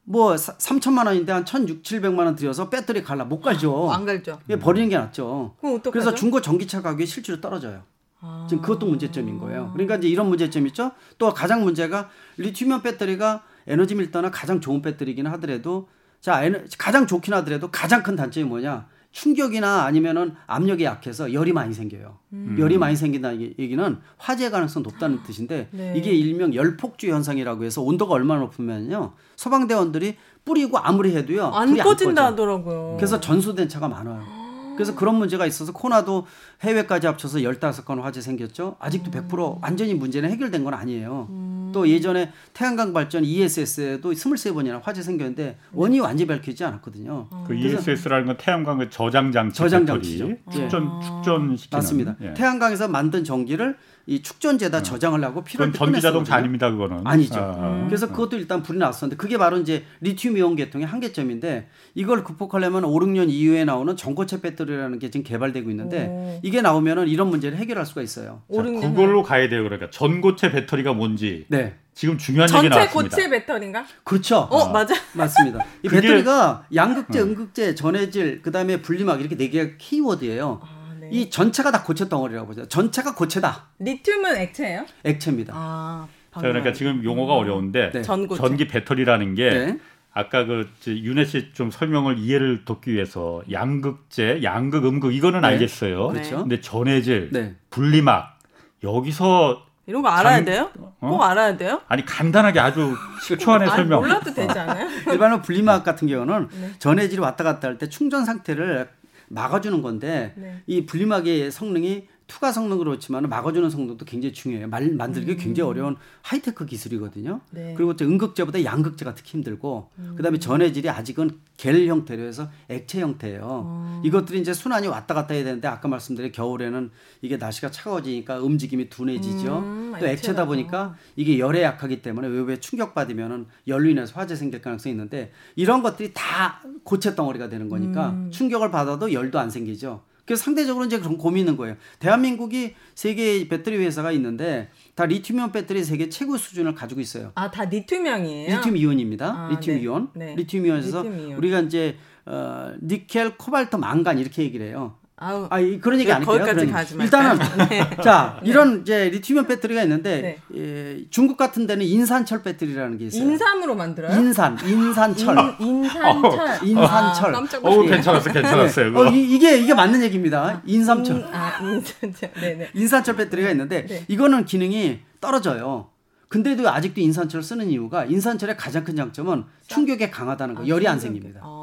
[0.03, 3.93] 뭐 3천만 원인데 한 1,600, 700만 원 들여서 배터리 갈라 못 갈죠.
[3.93, 4.41] 안 갈죠.
[4.49, 5.55] 예, 버리는 게 낫죠.
[5.93, 7.85] 그래서 중고 전기차 가격이 실제로 떨어져요.
[8.21, 8.47] 아.
[8.49, 9.71] 지금 그것도 문제점인 거예요.
[9.73, 10.93] 그러니까 이제 이런 문제점 있죠.
[11.19, 15.89] 또 가장 문제가 리튬이온 배터리가 에너지 밀도나 가장 좋은 배터리긴 하더라도
[16.21, 18.87] 자 에너, 가장 좋긴 하더라도 가장 큰 단점이 뭐냐?
[19.11, 22.19] 충격이나 아니면은 압력이 약해서 열이 많이 생겨요.
[22.35, 22.57] 음.
[22.59, 25.95] 열이 많이 생긴다는 얘기는 화재 가능성 높다는 뜻인데 네.
[25.97, 32.97] 이게 일명 열폭주 현상이라고 해서 온도가 얼마나 높으면요 소방대원들이 뿌리고 아무리 해도요 안 꺼진다 하더라고요.
[32.97, 34.39] 그래서 전소된 차가 많아요.
[34.77, 36.27] 그래서 그런 문제가 있어서 코나도
[36.63, 38.77] 해외까지 합쳐서 15건 화재 생겼죠.
[38.81, 41.29] 아직도 100% 완전히 문제는 해결된 건 아니에요.
[41.31, 41.71] 음.
[41.73, 47.29] 또 예전에 태양광 발전 ESS에도 23번이나 화재 생겼는데 원인이 완전히 밝혀지지 않았거든요.
[47.47, 50.29] 그 ESS라는 건 태양광의 저장 장치 저장 장치죠.
[50.51, 51.05] 축전 예.
[51.05, 52.17] 축전시키는 맞습니다.
[52.23, 52.35] 예.
[52.35, 54.83] 태양광에서 만든 전기를 이 축전재다 어.
[54.83, 57.35] 저장을 하고 필요할 때 전기 자동차 아닙니다 그거는 아니죠.
[57.39, 62.99] 아, 그래서 그것도 일단 불이 났었는데 그게 바로 이제 리튬이온 계통의 한계점인데 이걸 극복하려면 5,
[63.01, 66.41] 6년 이후에 나오는 전고체 배터리라는 게 지금 개발되고 있는데 오.
[66.49, 68.43] 이게 나오면은 이런 문제를 해결할 수가 있어요.
[68.55, 69.63] 자, 그걸로 가야 돼요.
[69.65, 71.45] 그러니까 전고체 배터리가 뭔지.
[71.49, 71.75] 네.
[71.93, 72.91] 지금 중요한 얘기 나왔습니다.
[72.91, 73.85] 전체 고체 배터리인가?
[74.03, 74.49] 그렇죠.
[74.51, 74.73] 어, 아.
[74.73, 74.95] 맞아.
[75.13, 75.63] 맞습니다.
[75.83, 80.61] 이 배터리가 양극재, 음극재, 전해질, 그다음에 분리막 이렇게 네 개가 키워드예요.
[80.63, 80.95] 아.
[80.99, 81.11] 네.
[81.13, 82.67] 이 전체가 다 고체 덩어리라고 보죠.
[82.67, 83.67] 전체가 고체다.
[83.81, 84.87] 리튬은 액체예요?
[85.05, 85.53] 액체입니다.
[85.55, 87.41] 아, 자, 그러니까 지금 용어가 음.
[87.41, 88.01] 어려운데 네.
[88.03, 89.79] 전기 배터리라는 게 네.
[90.13, 95.49] 아까 그 윤혜 씨 좀 설명을 이해를 돕기 위해서 양극재, 양극, 음극 이거는 네.
[95.49, 96.09] 알겠어요.
[96.09, 96.39] 그렇죠.
[96.39, 97.55] 근데 전해질, 네.
[97.71, 98.39] 분리막
[98.83, 100.71] 여기서 이런 거 알아야 장, 돼요?
[101.01, 101.09] 어?
[101.11, 101.81] 꼭 알아야 돼요?
[101.89, 102.95] 아니 간단하게 아주
[103.27, 104.01] 10초 안에 설명.
[104.01, 104.87] 몰라도 되지 않아요?
[105.11, 106.73] 일반적으로 분리막 같은 경우는 네.
[106.79, 108.89] 전해질이 왔다 갔다 할 때 충전 상태를
[109.29, 110.63] 막아주는 건데 네.
[110.67, 114.69] 이 분리막의 성능이 투과 성능은 그렇지만 막아주는 성능도 굉장히 중요해요.
[114.69, 115.37] 말, 만들기 음.
[115.39, 117.41] 굉장히 어려운 하이테크 기술이거든요.
[117.51, 117.75] 네.
[117.75, 120.15] 그리고 또 음극재보다 양극재가 특히 힘들고 음.
[120.15, 123.41] 그다음에 전해질이 아직은 겔 형태로 해서 액체 형태예요.
[123.43, 124.03] 어.
[124.05, 126.91] 이것들이 이제 순환이 왔다 갔다 해야 되는데 아까 말씀드린 겨울에는
[127.23, 129.59] 이게 날씨가 차가워지니까 움직임이 둔해지죠.
[129.59, 134.61] 음, 또 액체다 보니까 이게 열에 약하기 때문에 외부에 충격 받으면은 열로 인해서 화재 생길
[134.61, 138.31] 가능성이 있는데 이런 것들이 다 고체 덩어리가 되는 거니까 음.
[138.31, 140.03] 충격을 받아도 열도 안 생기죠.
[140.29, 141.77] 그래서 상대적으로 이제 그런 고민인 거예요.
[142.01, 147.33] 대한민국이 세계 배터리 회사가 있는데 다 리튬이온 배터리 세계 최고 수준을 가지고 있어요.
[147.35, 148.57] 아, 다 리튬형이에요?
[148.59, 149.27] 리튬 이온입니다.
[149.27, 150.11] 아, 리튬 이온.
[150.13, 150.27] 네.
[150.27, 150.35] 네.
[150.37, 154.98] 리튬 이온에서 리튬 우리가 이제 어, 니켈, 코발트, 망간 이렇게 얘기를 해요.
[155.21, 156.45] 아우, 아, 그런 얘기 안 할게요.
[156.45, 157.91] 거기까지 가지 일단은 네.
[158.03, 160.39] 자 이런 이제 리튬이온 배터리가 있는데 네.
[160.57, 163.25] 예, 중국 같은 데는 인산철 배터리라는 게 있어요.
[163.25, 164.17] 인삼으로 만들어요?
[164.17, 165.57] 인산, 인산철.
[165.59, 167.35] 인, 산철 어, 인산철.
[167.35, 168.91] 아, 어, 괜찮았어, 괜찮았어요.
[168.93, 168.99] 네.
[168.99, 170.63] 어, 이, 게 이게 맞는 얘기입니다.
[170.65, 171.17] 인삼철.
[171.17, 172.33] 인, 아, 인산철.
[172.35, 172.69] 네네.
[172.75, 174.05] 인산철 배터리가 있는데 네.
[174.07, 175.89] 이거는 기능이 떨어져요.
[176.29, 181.01] 근데도 아직도 인산철을 쓰는 이유가 인산철의 가장 큰 장점은 충격에 강하다는 거, 아, 열이 안
[181.01, 181.41] 생깁니다.
[181.43, 181.58] 아,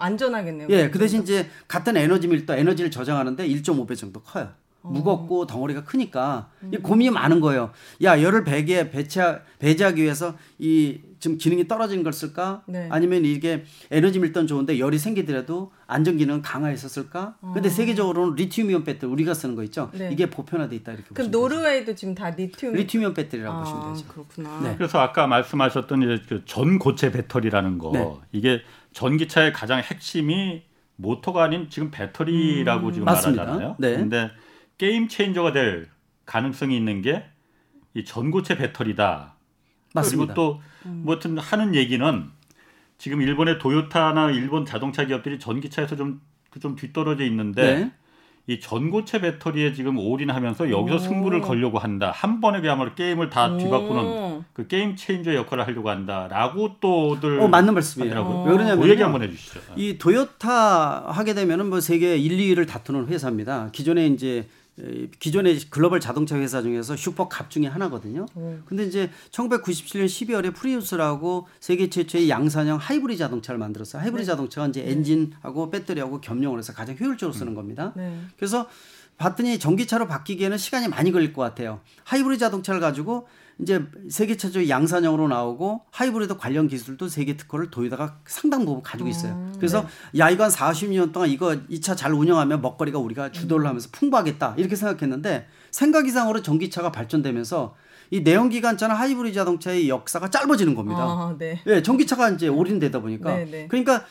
[0.00, 0.68] 안전하겠네요.
[0.70, 4.48] 예, 그 대신 이제 같은 에너지 밀도 에너지를 저장하는데 1.5배 정도 커요.
[4.82, 4.90] 어.
[4.90, 6.70] 무겁고 덩어리가 크니까 음.
[6.82, 7.70] 고민이 많은 거예요.
[8.02, 12.62] 야 열을 배기에 배차 배제하기 위해서 이 지금 기능이 떨어지는 걸 쓸까?
[12.66, 12.88] 네.
[12.90, 17.34] 아니면 이게 에너지 밀도는 좋은데 열이 생기더라도 안전 기능 강화했었을까?
[17.42, 17.50] 어.
[17.52, 19.90] 근데 세계적으로는 리튬이온 배터리 우리가 쓰는 거 있죠.
[19.92, 20.08] 네.
[20.10, 24.06] 이게 보편화돼 있다 이렇게 그럼 노르웨이도 지금 다 리튬 리튬이온 배터리라고 아, 보시면 되죠.
[24.08, 24.60] 그렇구나.
[24.62, 24.74] 네.
[24.78, 28.10] 그래서 아까 말씀하셨던 이제 그 전고체 배터리라는 거 네.
[28.32, 30.62] 이게 전기차의 가장 핵심이
[30.96, 33.44] 모터가 아닌 지금 배터리라고 음, 지금 맞습니다.
[33.44, 33.76] 말하잖아요.
[33.78, 33.96] 네.
[33.96, 34.30] 근데
[34.78, 35.88] 게임 체인저가 될
[36.26, 37.30] 가능성이 있는 게
[37.94, 39.34] 이 전고체 배터리다.
[39.94, 40.34] 맞습니다.
[40.34, 41.02] 그리고 또 음.
[41.04, 42.30] 뭐든 하는 얘기는
[42.98, 46.20] 지금 일본의 도요타나 일본 자동차 기업들이 전기차에서 좀,
[46.60, 47.92] 좀 뒤떨어져 있는데 네.
[48.50, 50.98] 이 전고체 배터리에 지금 올인하면서 여기서 오.
[50.98, 52.12] 승부를 걸려고 한다.
[52.12, 57.74] 한 번에 그야말로 게임을 다 뒤바꾸는 그 game changer 역할을 하려고 한다라고 또들 어, 맞는
[57.74, 58.44] 말씀이에요.
[58.48, 59.60] 왜 그러냐면 그 얘기 한번 해주시죠.
[59.76, 63.68] 이 도요타 하게 되면은 뭐 세계 1, 2위를 다투는 회사입니다.
[63.70, 64.48] 기존에 이제
[65.18, 68.26] 기존의 글로벌 자동차 회사 중에서 슈퍼갑 중에 하나거든요.
[68.36, 68.62] 음.
[68.66, 74.02] 근데 이제 1997년 12월에 프리우스라고 세계 최초의 양산형 하이브리드 자동차를 만들었어요.
[74.02, 74.32] 하이브리드 네.
[74.32, 74.92] 자동차가 이제 네.
[74.92, 77.54] 엔진하고 배터리하고 겸용을 해서 가장 효율적으로 쓰는 음.
[77.54, 77.92] 겁니다.
[77.96, 78.20] 네.
[78.36, 78.68] 그래서
[79.18, 81.80] 봤더니 전기차로 바뀌기에는 시간이 많이 걸릴 것 같아요.
[82.04, 83.28] 하이브리드 자동차를 가지고
[83.62, 89.32] 이제 세계 최초 양산형으로 나오고 하이브리드 관련 기술도 세계 특허를 도요다가 상당 부분 가지고 있어요.
[89.32, 90.20] 음, 그래서 네.
[90.20, 94.76] 야 이건 40년 동안 이거 이 차 잘 운영하면 먹거리가 우리가 주도를 하면서 풍부하겠다 이렇게
[94.76, 97.74] 생각했는데 생각 이상으로 전기차가 발전되면서
[98.12, 101.00] 이 내연기관차나 하이브리드 자동차의 역사가 짧아지는 겁니다.
[101.02, 101.60] 아, 네.
[101.64, 103.68] 네, 전기차가 이제 올인되다 보니까 네, 네.
[103.68, 104.04] 그러니까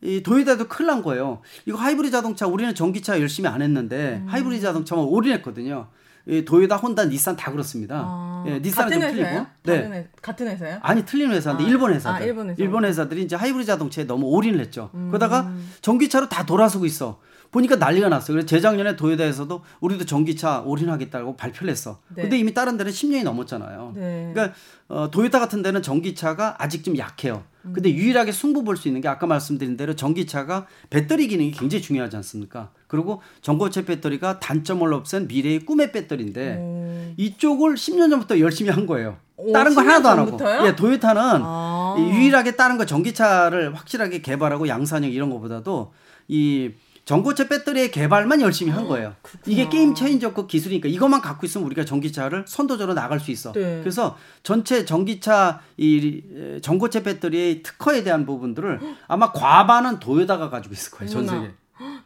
[0.00, 1.42] 이 도요다도 큰일 난 거예요.
[1.66, 4.28] 이거 하이브리드 자동차 우리는 전기차 열심히 안 했는데 음.
[4.28, 5.88] 하이브리드 자동차만 올인했거든요.
[6.26, 8.04] 이 도요다, 혼다, 닛산 다 그렇습니다.
[8.06, 9.46] 아, 예, 닛산은 좀 틀리고.
[9.64, 9.72] 네.
[9.72, 10.78] 회, 같은 회사요?
[10.82, 12.22] 아니 틀린 회사인데 아, 일본 회사들.
[12.22, 12.62] 아, 일본, 회사.
[12.62, 14.90] 일본 회사들이 이제 하이브리드 자동차에 너무 올인을 했죠.
[14.94, 15.08] 음.
[15.08, 17.20] 그러다가 전기차로 다 돌아서고 있어.
[17.52, 18.34] 보니까 난리가 났어요.
[18.34, 22.00] 그래서 재작년에 도요다에서도 우리도 전기차 올인하겠다고 발표를 했어.
[22.08, 22.22] 네.
[22.22, 23.92] 근데 이미 다른 데는 10년이 넘었잖아요.
[23.94, 24.30] 네.
[24.34, 24.56] 그러니까
[24.88, 27.44] 어, 도요타 같은 데는 전기차가 아직 좀 약해요.
[27.62, 27.94] 근데 음.
[27.94, 32.70] 유일하게 승부 볼 수 있는 게 아까 말씀드린 대로 전기차가 배터리 기능이 굉장히 중요하지 않습니까?
[32.88, 37.12] 그리고 전고체 배터리가 단점을 없앤 미래의 꿈의 배터리인데 오.
[37.18, 39.18] 이쪽을 10년 전부터 열심히 한 거예요.
[39.36, 40.38] 오, 다른 거 하나도 안 하고.
[40.66, 41.96] 예, 도요타는 아.
[41.98, 45.92] 유일하게 다른 거 전기차를 확실하게 개발하고 양산형 이런 거보다도
[46.28, 46.70] 이
[47.12, 49.08] 전고체 배터리의 개발만 열심히 한 거예요.
[49.22, 53.52] 아, 이게 게임 체인저급 기술이니까 이것만 갖고 있으면 우리가 전기차를 선도적으로 나갈 수 있어.
[53.52, 53.80] 네.
[53.80, 56.22] 그래서 전체 전기차 이
[56.62, 61.12] 전고체 배터리의 특허에 대한 부분들을 아마 과반은 도요다가 가지고 있을 거예요.
[61.12, 61.50] 전 세계.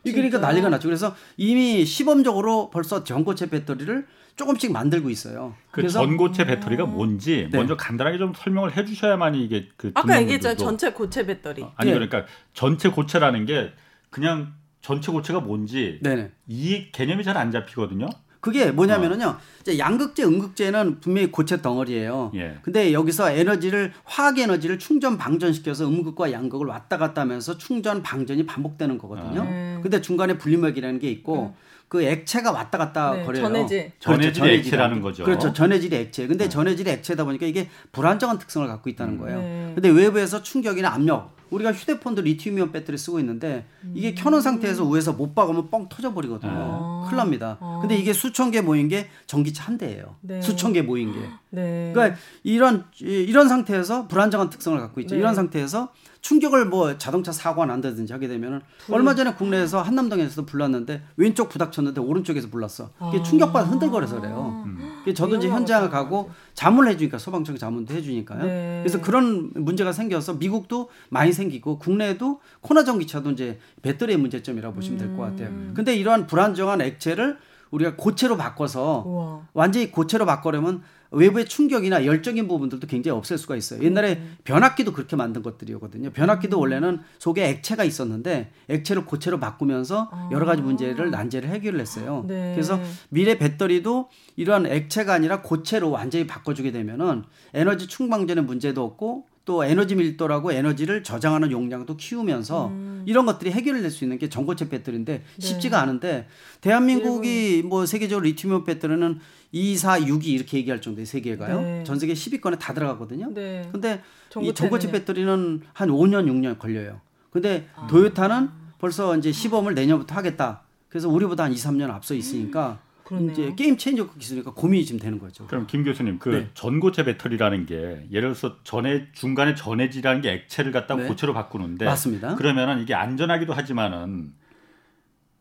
[0.02, 0.88] 이게 그러니까 난리가 났죠.
[0.88, 5.54] 그래서 이미 시범적으로 벌써 전고체 배터리를 조금씩 만들고 있어요.
[5.70, 7.58] 그 그래서 전고체 배터리가 뭔지 네.
[7.58, 11.62] 먼저 간단하게 좀 설명을 해주셔야만이 이게 그 아까 얘기했죠 전체 고체 배터리.
[11.62, 11.94] 어, 아니 네.
[11.94, 13.72] 그러니까 전체 고체라는 게
[14.10, 16.30] 그냥 전체 고체가 뭔지 네네.
[16.48, 18.08] 이 개념이 잘 안 잡히거든요.
[18.40, 19.26] 그게 뭐냐면은요.
[19.26, 19.38] 어.
[19.60, 22.30] 이제 양극재, 음극재는 분명히 고체 덩어리예요.
[22.36, 22.58] 예.
[22.62, 28.98] 근데 여기서 에너지를 화학 에너지를 충전 방전시켜서 음극과 양극을 왔다 갔다 하면서 충전 방전이 반복되는
[28.98, 29.42] 거거든요.
[29.42, 29.80] 아.
[29.82, 31.54] 근데 중간에 분리막이라는 게 있고 음.
[31.88, 33.42] 그 액체가 왔다 갔다 네, 거려요.
[33.42, 33.92] 전해질.
[33.98, 35.24] 전해질이 그렇죠, 액체라는 거죠.
[35.24, 35.52] 그렇죠.
[35.52, 36.26] 전해질이 액체.
[36.28, 36.48] 근데 네.
[36.48, 39.18] 전해질이 액체다 보니까 이게 불안정한 특성을 갖고 있다는 음.
[39.18, 39.40] 거예요.
[39.40, 39.72] 네.
[39.74, 44.14] 근데 외부에서 충격이나 압력 우리가 휴대폰도 리튬이온 배터리 쓰고 있는데 이게 음.
[44.16, 46.50] 켜놓은 상태에서 위에서 못 박으면 뻥 터져 버리거든요.
[46.52, 47.04] 아.
[47.06, 47.56] 큰일 납니다.
[47.60, 47.78] 아.
[47.80, 50.16] 근데 이게 수천 개 모인 게 전기차 한 대예요.
[50.22, 50.42] 네.
[50.42, 51.18] 수천 개 모인 게.
[51.50, 51.92] 네.
[51.94, 55.14] 그러니까 이런 이런 상태에서 불안정한 특성을 갖고 있죠.
[55.14, 55.20] 네.
[55.20, 58.94] 이런 상태에서 충격을 뭐 자동차 사고가 난다든지 하게 되면은 불...
[58.96, 62.90] 얼마 전에 국내에서 한남동에서도 불났는데 왼쪽 부닥쳤는데 오른쪽에서 불났어.
[63.08, 63.22] 이게 아...
[63.22, 64.64] 충격받아 흔들거려서 그래요.
[64.66, 65.04] 음.
[65.14, 68.44] 저도 이제 현장을 가고 자문을 해주니까 소방청 자문도 해주니까요.
[68.44, 68.80] 네.
[68.82, 75.16] 그래서 그런 문제가 생겨서 미국도 많이 생기고 국내에도 코나 전기차도 이제 배터리의 문제점이라고 보시면 될
[75.16, 75.48] 것 같아요.
[75.48, 75.72] 음.
[75.76, 77.38] 근데 이러한 불안정한 액체를
[77.70, 79.40] 우리가 고체로 바꿔서 우와.
[79.52, 83.82] 완전히 고체로 바꾸려면 외부의 충격이나 열적인 부분들도 굉장히 없앨 수가 있어요.
[83.82, 84.36] 옛날에 음.
[84.44, 86.10] 변압기도 그렇게 만든 것들이거든요.
[86.10, 86.62] 변압기도 음.
[86.62, 90.28] 원래는 속에 액체가 있었는데 액체를 고체로 바꾸면서 아.
[90.32, 92.24] 여러 가지 문제를 난제를 해결을 했어요.
[92.26, 92.52] 네.
[92.54, 99.64] 그래서 미래 배터리도 이러한 액체가 아니라 고체로 완전히 바꿔주게 되면은 에너지 충방전의 문제도 없고 또
[99.64, 103.04] 에너지 밀도라고 에너지를 저장하는 용량도 키우면서 음.
[103.06, 105.22] 이런 것들이 해결될 수 있는 게 전고체 배터리인데 네.
[105.38, 106.26] 쉽지가 않은데
[106.60, 109.20] 대한민국이 뭐 세계적으로 리튬이온 배터리는
[109.52, 111.60] 2, 4, 6이 이렇게 얘기할 정도의 세계가요.
[111.60, 111.84] 네.
[111.84, 113.32] 전 세계 10위권에 다 들어가거든요.
[113.32, 113.68] 네.
[113.72, 114.02] 근데
[114.42, 117.00] 이 전고체 배터리는 한 5년, 6년 걸려요.
[117.30, 117.86] 근데 아.
[117.86, 120.62] 도요타는 벌써 이제 시범을 내년부터 하겠다.
[120.88, 123.30] 그래서 우리보다 한 2, 3년 앞서 있으니까 그러네요.
[123.30, 125.46] 이제 게임 체인저 기술이니까 고민이 지금 되는 거죠.
[125.46, 126.50] 그럼 김 교수님 그 네.
[126.54, 131.06] 전고체 배터리라는 게 예를 들어서 전해 중간에 전해질이라는 게 액체를 갖다 네.
[131.06, 132.34] 고체로 바꾸는데 맞습니다.
[132.34, 134.32] 그러면은 이게 안전하기도 하지만은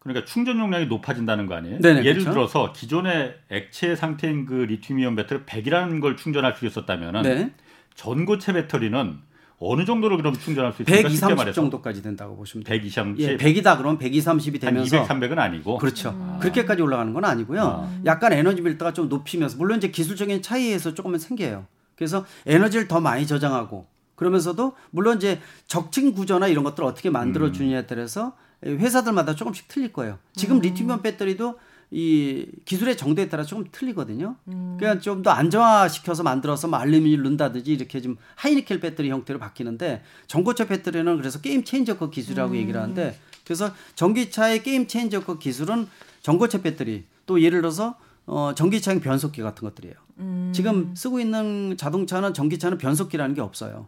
[0.06, 1.80] 그러니까 충전 용량이 높아진다는 거 아니에요?
[1.80, 2.32] 네네, 예를 그렇죠?
[2.32, 7.52] 들어서 기존의 액체 상태인 그 리튬이온 배터리 100이라는 걸 충전할 수 있었다면은 네.
[7.96, 9.18] 전고체 배터리는
[9.58, 11.08] 어느 정도로 그럼 충전할 수 있습니까?
[11.08, 12.78] 120, 30 정도까지 된다고 보시면 돼요.
[12.78, 13.20] 120, 30?
[13.20, 16.12] 예, 100이다 그러면 120, 30이 되면서 200, 300은 아니고 그렇죠.
[16.12, 16.38] 음.
[16.40, 17.62] 그렇게까지 올라가는 건 아니고요.
[17.62, 18.02] 아.
[18.06, 21.66] 약간 에너지 밀도가 좀 높이면서 물론 이제 기술적인 차이에서 조금은 생겨요.
[21.96, 27.82] 그래서 에너지를 더 많이 저장하고 그러면서도 물론 이제 적층 구조나 이런 것들을 어떻게 만들어 주느냐에
[27.82, 27.86] 음.
[27.88, 28.34] 따라서
[28.66, 30.18] 회사들마다 조금씩 틀릴 거예요.
[30.34, 30.62] 지금 음.
[30.62, 31.60] 리튬이온 배터리도
[31.92, 34.36] 이 기술의 정도에 따라 조금 틀리거든요.
[34.48, 34.76] 음.
[34.80, 40.68] 그러니까 좀 더 안정화시켜서 만들어서 뭐 알루미늄을 넣는다든지 이렇게 좀 하이니켈 배터리 형태로 바뀌는데 전고체
[40.68, 42.58] 배터리는 그래서 게임 체인저급 기술이라고 음.
[42.58, 45.88] 얘기를 하는데 그래서 전기차의 game changer급 기술은
[46.22, 49.96] 전고체 배터리 또 예를 들어서 어, 전기차용 변속기 같은 것들이에요.
[50.18, 50.52] 음.
[50.54, 53.88] 지금 쓰고 있는 자동차는 전기차는 변속기라는 게 없어요.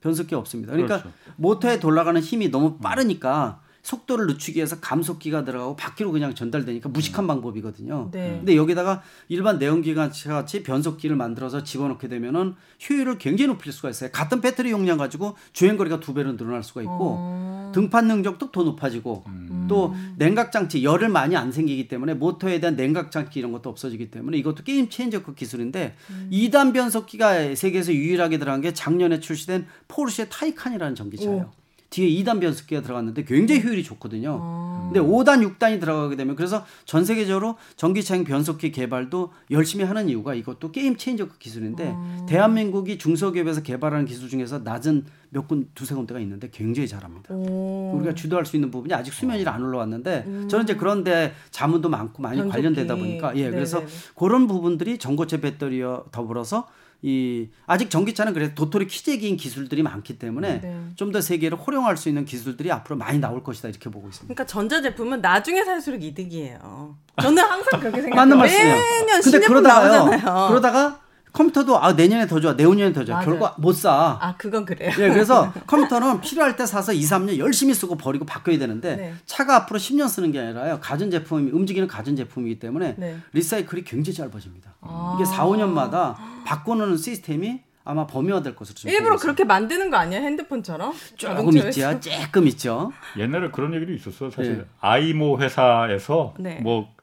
[0.00, 0.72] 변속기 없습니다.
[0.72, 1.16] 그러니까 그렇죠.
[1.36, 7.28] 모터에 돌아가는 힘이 너무 빠르니까 속도를 늦추기 위해서 감속기가 들어가고 바퀴로 그냥 전달되니까 무식한 음.
[7.28, 8.08] 방법이거든요.
[8.12, 8.36] 네.
[8.38, 12.54] 근데 여기다가 일반 내연기관 같이 변속기를 만들어서 집어넣게 되면은
[12.88, 14.10] 효율을 굉장히 높일 수가 있어요.
[14.10, 17.72] 같은 배터리 용량 가지고 주행 거리가 두 배로 늘어날 수가 있고 어.
[17.74, 19.66] 등판 능력도 더 높아지고 음.
[19.68, 24.10] 또 냉각 장치 열을 많이 안 생기기 때문에 모터에 대한 냉각 장치 이런 것도 없어지기
[24.10, 26.30] 때문에 이것도 game changer급 기술인데 음.
[26.32, 31.50] 2단 변속기가 세계에서 유일하게 들어간 게 작년에 출시된 포르쉐 타이칸이라는 전기차예요.
[31.54, 31.63] 오.
[31.94, 33.66] 뒤에 2단 변속기가 들어갔는데 굉장히 네.
[33.68, 34.38] 효율이 좋거든요.
[34.42, 34.90] 아.
[34.92, 40.72] 근데 5단, 6단이 들어가게 되면 그래서 전 세계적으로 전기차용 변속기 개발도 열심히 하는 이유가 이것도
[40.72, 42.26] game changer 기술인데 아.
[42.28, 47.32] 대한민국이 중소기업에서 개발하는 기술 중에서 낮은 몇 군, 두세 군데가 있는데 굉장히 잘합니다.
[47.32, 47.92] 오.
[47.96, 50.48] 우리가 주도할 수 있는 부분이 아직 수면이 안 올라왔는데 음.
[50.48, 52.50] 저는 이제 그런데 자문도 많고 많이 변속기.
[52.56, 53.54] 관련되다 보니까 예, 네네.
[53.54, 53.82] 그래서
[54.16, 56.66] 그런 부분들이 전고체 배터리와 더불어서
[57.06, 60.80] 이 아직 전기차는 그래서 도토리 키재기인 기술들이 많기 때문에 네.
[60.96, 64.32] 좀더 세계를 활용할 수 있는 기술들이 앞으로 많이 나올 것이다 이렇게 보고 있습니다.
[64.32, 66.96] 그러니까 전자 제품은 나중에 살수록 이득이에요.
[67.20, 68.14] 저는 항상 그렇게 생각해요.
[68.14, 68.74] 맞는 말씀이에요.
[68.74, 69.92] 매년 근데 그러다가요.
[70.06, 70.48] 나오잖아요.
[70.48, 71.00] 그러다가
[71.34, 73.26] 컴퓨터도 아 내년에 더 좋아 내후년에 더 좋아 맞아요.
[73.26, 74.16] 결과 못 사.
[74.20, 74.90] 아 그건 그래요.
[74.90, 79.14] 예, 그래서 컴퓨터는 필요할 때 사서 2, 3년 열심히 쓰고 버리고 바꿔야 되는데 네.
[79.26, 80.78] 차가 앞으로 10년 쓰는 게 아니라요.
[80.80, 83.18] 가전 제품이 움직이는 가전 제품이기 때문에 네.
[83.32, 84.74] 리사이클이 굉장히 짧아집니다.
[84.80, 85.16] 아.
[85.16, 86.14] 이게 4, 5년마다
[86.46, 90.94] 바꾸는 시스템이 아마 범위화될 것으로 일부러 그렇게 만드는 거 아니야 핸드폰처럼?
[91.16, 92.92] 조금 있죠, 조금 있죠.
[93.18, 94.64] 옛날에 그런 얘기도 있었어 사실 네.
[94.80, 96.60] 아이모 회사에서 네.
[96.62, 96.93] 뭐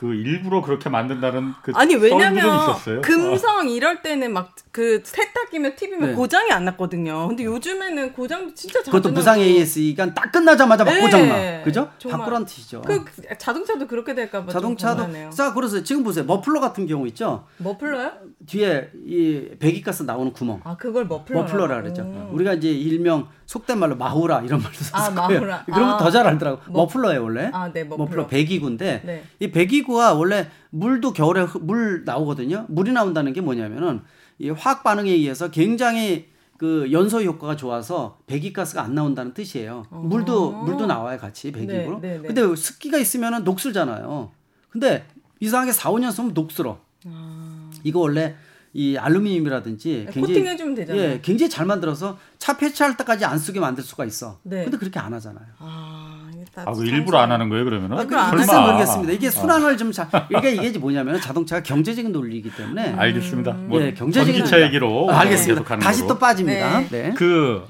[0.00, 3.62] 그 일부러 그렇게 만든다는 그 아니 왜냐면 금성 어.
[3.64, 6.14] 이럴 때는 막 그 세탁기면 TV면 네.
[6.14, 7.26] 고장이 안 났거든요.
[7.26, 11.00] 근데 요즘에는 고장도 진짜 자주 그것도 무상 AS가 딱 끝나자마자 막 네.
[11.00, 11.62] 고장 나.
[11.64, 11.90] 그죠?
[12.08, 12.82] 바꾸란 뜻이죠.
[12.82, 13.04] 그
[13.36, 16.24] 자동차도 그렇게 될까 봐 자동차도 자 그래서 지금 보세요.
[16.24, 17.46] 머플러 같은 경우 있죠?
[17.58, 18.12] 머플러요?
[18.46, 20.60] 뒤에 이 배기가스 나오는 구멍.
[20.62, 22.02] 아 그걸 머플러 머플러라 그러죠.
[22.02, 22.34] 오.
[22.34, 25.40] 우리가 이제 일명 속된 말로 마후라 이런 말도 썼을 아, 거예요.
[25.40, 25.64] 마후라.
[25.64, 25.96] 그러면 아.
[25.96, 26.70] 더잘 알더라고.
[26.70, 27.50] 머, 플러예요 원래.
[27.52, 28.04] 아, 네, 머플러.
[28.04, 29.24] 머플러 배기구인데 네.
[29.40, 32.66] 이 배기구가 원래 물도 겨울에 물 나오거든요.
[32.68, 34.02] 물이 나온다는 게 뭐냐면은
[34.38, 39.82] 이 화학 반응에 의해서 굉장히 그 연소 효과가 좋아서 배기가스가 안 나온다는 뜻이에요.
[39.90, 39.98] 어.
[39.98, 42.00] 물도 물도 나와요 같이 배기구로.
[42.00, 42.28] 네, 네, 네.
[42.32, 44.30] 근데 습기가 있으면은 녹슬잖아요.
[44.68, 45.08] 근데
[45.40, 46.78] 이상하게 4, 5년 쓰면 녹슬어.
[47.08, 47.70] 아.
[47.82, 48.36] 이거 원래
[48.72, 51.02] 이 알루미늄이라든지 네, 굉장히 코팅해주면 되잖아요.
[51.02, 54.38] 예, 굉장히 잘 만들어서 차 폐차할 때까지 안 쓰게 만들 수가 있어.
[54.44, 54.62] 네.
[54.64, 55.44] 근데 그렇게 안 하잖아요.
[55.58, 56.20] 아,
[56.54, 57.98] 아 그 일부러 안 하는 거예요 그러면은?
[57.98, 59.12] 아, 글쎄 모르겠습니다.
[59.12, 59.30] 이게 아.
[59.30, 62.92] 순환을 좀 잘, 이게 이게 뭐냐면 자동차가 경제적인 논리이기 때문에.
[62.92, 62.98] 음.
[62.98, 63.52] 알겠습니다.
[63.52, 65.78] 뭐 예, 경제적인 전기차 얘기로 아, 알겠습니다.
[65.78, 66.80] 다시 또 빠집니다.
[66.80, 66.88] 네.
[66.90, 67.14] 네.
[67.16, 67.64] 그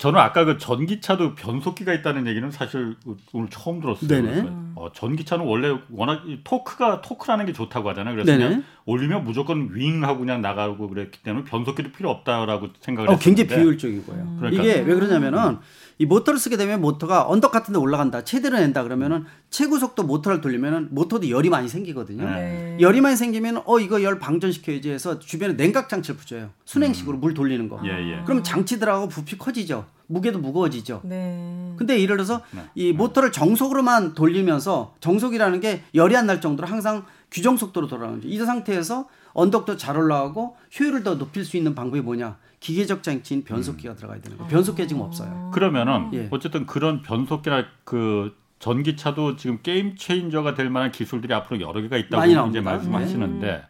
[0.00, 2.96] 저는 아까 그 전기차도 변속기가 있다는 얘기는 사실
[3.34, 4.08] 오늘 처음 들었어요.
[4.08, 4.48] 네네.
[4.74, 8.14] 어, 전기차는 원래 워낙 토크가 토크라는 게 좋다고 하잖아요.
[8.14, 8.44] 그래서 네네.
[8.44, 13.24] 그냥 올리면 무조건 윙 하고 그냥 나가고 그랬기 때문에 변속기도 필요 없다라고 생각을 어, 했는데
[13.24, 14.16] 굉장히 비효율적이고요.
[14.16, 14.36] 음.
[14.38, 14.62] 그러니까.
[14.62, 15.58] 이게 왜 그러냐면은
[16.00, 18.24] 이 모터를 쓰게 되면 모터가 언덕 같은 데 올라간다.
[18.24, 22.24] 최대로 낸다 그러면은 최고 속도 모터를 돌리면은 모터도 열이 많이 생기거든요.
[22.24, 22.78] 네.
[22.80, 26.48] 열이 많이 생기면 어 이거 열 방전시켜야지 해서 주변에 냉각 장치를 붙여요.
[26.64, 27.20] 수냉식으로 음.
[27.20, 27.82] 물 돌리는 거.
[27.84, 28.22] 예, 예.
[28.24, 29.84] 그럼 장치들하고 부피 커지죠.
[30.06, 31.02] 무게도 무거워지죠.
[31.04, 31.74] 네.
[31.76, 32.62] 근데 예를 들어서 네.
[32.74, 38.26] 이 모터를 정속으로만 돌리면서 정속이라는 게 열이 안 날 정도로 항상 규정 속도로 돌아가는 거죠.
[38.28, 42.38] 이 상태에서 언덕도 잘 올라가고 효율을 더 높일 수 있는 방법이 뭐냐?
[42.60, 43.96] 기계적 장치인 변속기가 음.
[43.96, 44.50] 들어가야 되는 거예요.
[44.50, 45.50] 변속기 지금 없어요.
[45.52, 46.28] 그러면은 예.
[46.30, 52.48] 어쨌든 그런 변속기나 그 전기차도 지금 게임 체인저가 될 만한 기술들이 앞으로 여러 개가 있다고
[52.48, 53.62] 이제 말씀하시는데 네.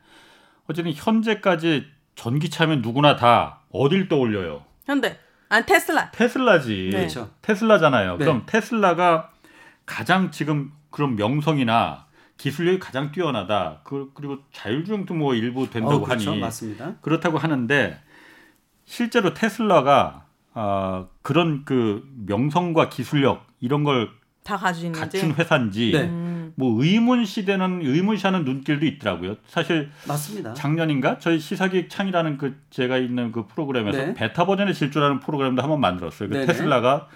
[0.67, 4.65] 어쨌든 현재까지 전기차면 누구나 다 어딜 떠올려요?
[4.85, 5.17] 현대.
[5.49, 6.11] 아 테슬라.
[6.11, 6.91] 테슬라지.
[6.93, 6.99] 네.
[6.99, 7.31] 그렇죠.
[7.43, 8.19] 테슬라잖아요.
[8.19, 8.25] 네.
[8.25, 9.31] 그럼 테슬라가
[9.87, 13.81] 가장 지금 그런 명성이나 기술력이 가장 뛰어나다.
[13.85, 16.31] 그, 리고 자율주행도 뭐 일부 된다고 어, 그렇죠.
[16.31, 16.95] 하니 맞습니다.
[17.01, 18.01] 그렇다고 하는데
[18.91, 26.53] 실제로 테슬라가 어, 그런 그 명성과 기술력 이런 걸다 갖춘 회사인지 네.
[26.57, 29.37] 뭐 의문시되는 의문시하는 눈길도 있더라고요.
[29.47, 30.55] 사실 맞습니다.
[30.55, 34.15] 작년인가 저희 시사기획 창이라는 그 제가 있는 그 프로그램에서 네.
[34.15, 36.29] 베타 버전의 질주라는 프로그램도 한번 만들었어요.
[36.29, 37.07] 그 테슬라가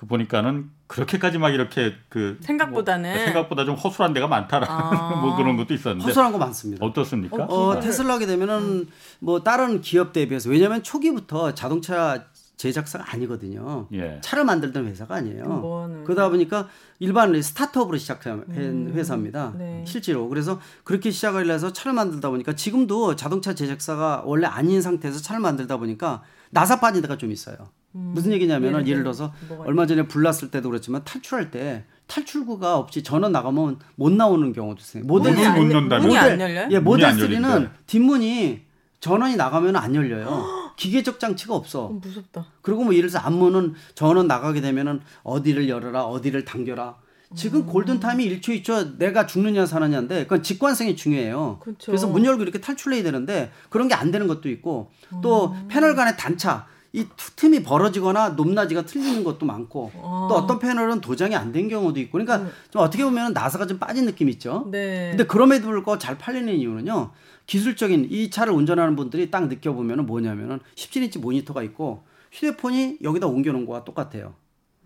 [0.00, 5.36] 그 보니까는 그렇게까지 막 이렇게 그 생각보다는 뭐 생각보다 좀 허술한 데가 많다라 아~ 뭐
[5.36, 6.86] 그런 것도 있었는데 허술한 거 많습니다.
[6.86, 7.44] 어떻습니까?
[7.44, 12.24] 어, 테슬라 하게 되면은 뭐 다른 기업 대비해서 왜냐하면 초기부터 자동차
[12.56, 13.88] 제작사가 아니거든요.
[13.92, 14.22] 예.
[14.22, 16.02] 차를 만들던 회사가 아니에요.
[16.06, 18.92] 그러다 보니까 일반 스타트업으로 시작한 음.
[18.94, 19.52] 회사입니다.
[19.58, 19.84] 네.
[19.86, 25.42] 실제로 그래서 그렇게 시작을 해서 차를 만들다 보니까 지금도 자동차 제작사가 원래 아닌 상태에서 차를
[25.42, 27.68] 만들다 보니까 나사 빠진 데가 좀 있어요.
[27.94, 28.12] 음.
[28.14, 33.32] 무슨 얘기냐면은 네, 예를 들어서 얼마 전에 불났을 때도 그렇지만 탈출할 때 탈출구가 없이 전원
[33.32, 35.04] 나가면 못 나오는 경우도 있어요.
[35.04, 35.98] 모델 문이 못 연다.
[35.98, 36.68] 문이 안 열려요?
[36.70, 38.62] 예, 모델 3는 뒷문이
[39.00, 40.74] 전원이 나가면 안 열려요.
[40.76, 41.88] 기계적 장치가 없어.
[41.88, 42.46] 무섭다.
[42.62, 46.96] 그리고 뭐 예를 들어서 앞문은 전원 나가게 되면은 어디를 열어라, 어디를 당겨라.
[47.36, 47.66] 지금 음.
[47.66, 51.58] 골든 타임이 1초 2초 내가 죽느냐 사느냐인데 그건 직관성이 중요해요.
[51.62, 51.86] 그쵸.
[51.86, 54.90] 그래서 문 열고 이렇게 탈출해야 되는데 그런 게 안 되는 것도 있고
[55.22, 55.68] 또 음.
[55.68, 60.26] 패널 간의 단차 이 틈이 벌어지거나 높낮이가 틀리는 것도 많고 어.
[60.28, 62.50] 또 어떤 패널은 도장이 안 된 경우도 있고 그러니까 음.
[62.70, 64.66] 좀 어떻게 보면 나사가 좀 빠진 느낌 있죠.
[64.70, 65.10] 네.
[65.10, 67.10] 근데 그럼에도 불구하고 잘 팔리는 이유는요.
[67.46, 73.84] 기술적인 이 차를 운전하는 분들이 딱 느껴보면 뭐냐면은 17인치 모니터가 있고 휴대폰이 여기다 옮겨놓은 거와
[73.84, 74.34] 똑같아요.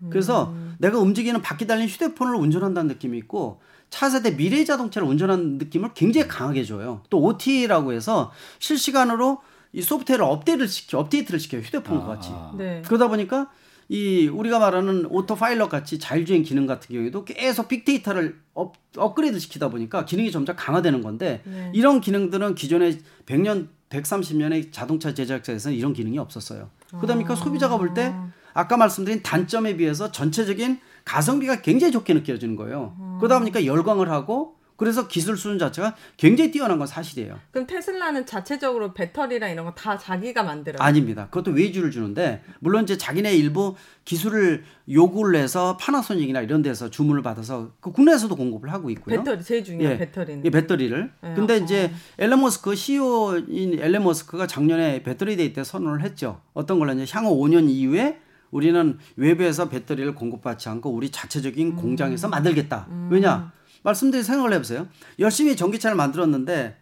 [0.09, 0.75] 그래서 음.
[0.79, 6.63] 내가 움직이는 바퀴 달린 휴대폰을 운전한다는 느낌이 있고 차세대 미래 자동차를 운전하는 느낌을 굉장히 강하게
[6.63, 7.01] 줘요.
[7.09, 9.39] 또 OT라고 해서 실시간으로
[9.75, 12.53] 이 소프트웨어를 업데이트를 시켜 업데이트를 시켜요 휴대폰과 같이 아.
[12.57, 12.81] 네.
[12.85, 13.51] 그러다 보니까
[13.89, 20.05] 이 우리가 말하는 autopilot 같이 자율주행 기능 같은 경우에도 계속 빅데이터를 업, 업그레이드 시키다 보니까
[20.05, 21.71] 기능이 점점 강화되는 건데 네.
[21.75, 26.69] 이런 기능들은 기존에 100년 130년의 자동차 제작사에서는 이런 기능이 없었어요.
[26.97, 27.35] 그러다 보니까 아.
[27.35, 28.13] 소비자가 볼 때
[28.53, 32.95] 아까 말씀드린 단점에 비해서 전체적인 가성비가 굉장히 좋게 느껴지는 거예요.
[32.99, 33.17] 음.
[33.19, 37.39] 그러다 보니까 열광을 하고 그래서 기술 수준 자체가 굉장히 뛰어난 건 사실이에요.
[37.51, 40.81] 그럼 테슬라는 자체적으로 배터리랑 이런 거 다 자기가 만들어요?
[40.81, 41.27] 아닙니다.
[41.29, 47.71] 그것도 외주를 주는데 물론 이제 자기네 일부 기술을 요구를 해서 파나소닉이나 이런 데서 주문을 받아서
[47.79, 49.17] 그 국내에서도 공급을 하고 있고요.
[49.17, 50.45] 배터리 제일 중요한 예, 배터리는.
[50.45, 51.11] 예, 배터리를.
[51.23, 51.57] 예, 근데 어.
[51.57, 56.41] 이제 엘런 머스크 CEO인 엘런 머스크가 작년에 battery day 때 선언을 했죠.
[56.53, 58.19] 어떤 걸로 냐 향후 5년 이후에
[58.51, 61.75] 우리는 외부에서 배터리를 공급받지 않고 우리 자체적인 음.
[61.75, 62.87] 공장에서 만들겠다.
[62.89, 63.09] 음.
[63.11, 63.51] 왜냐?
[63.85, 64.87] 말씀드린 생각을 해보세요.
[65.19, 66.75] 열심히 전기차를 만들었는데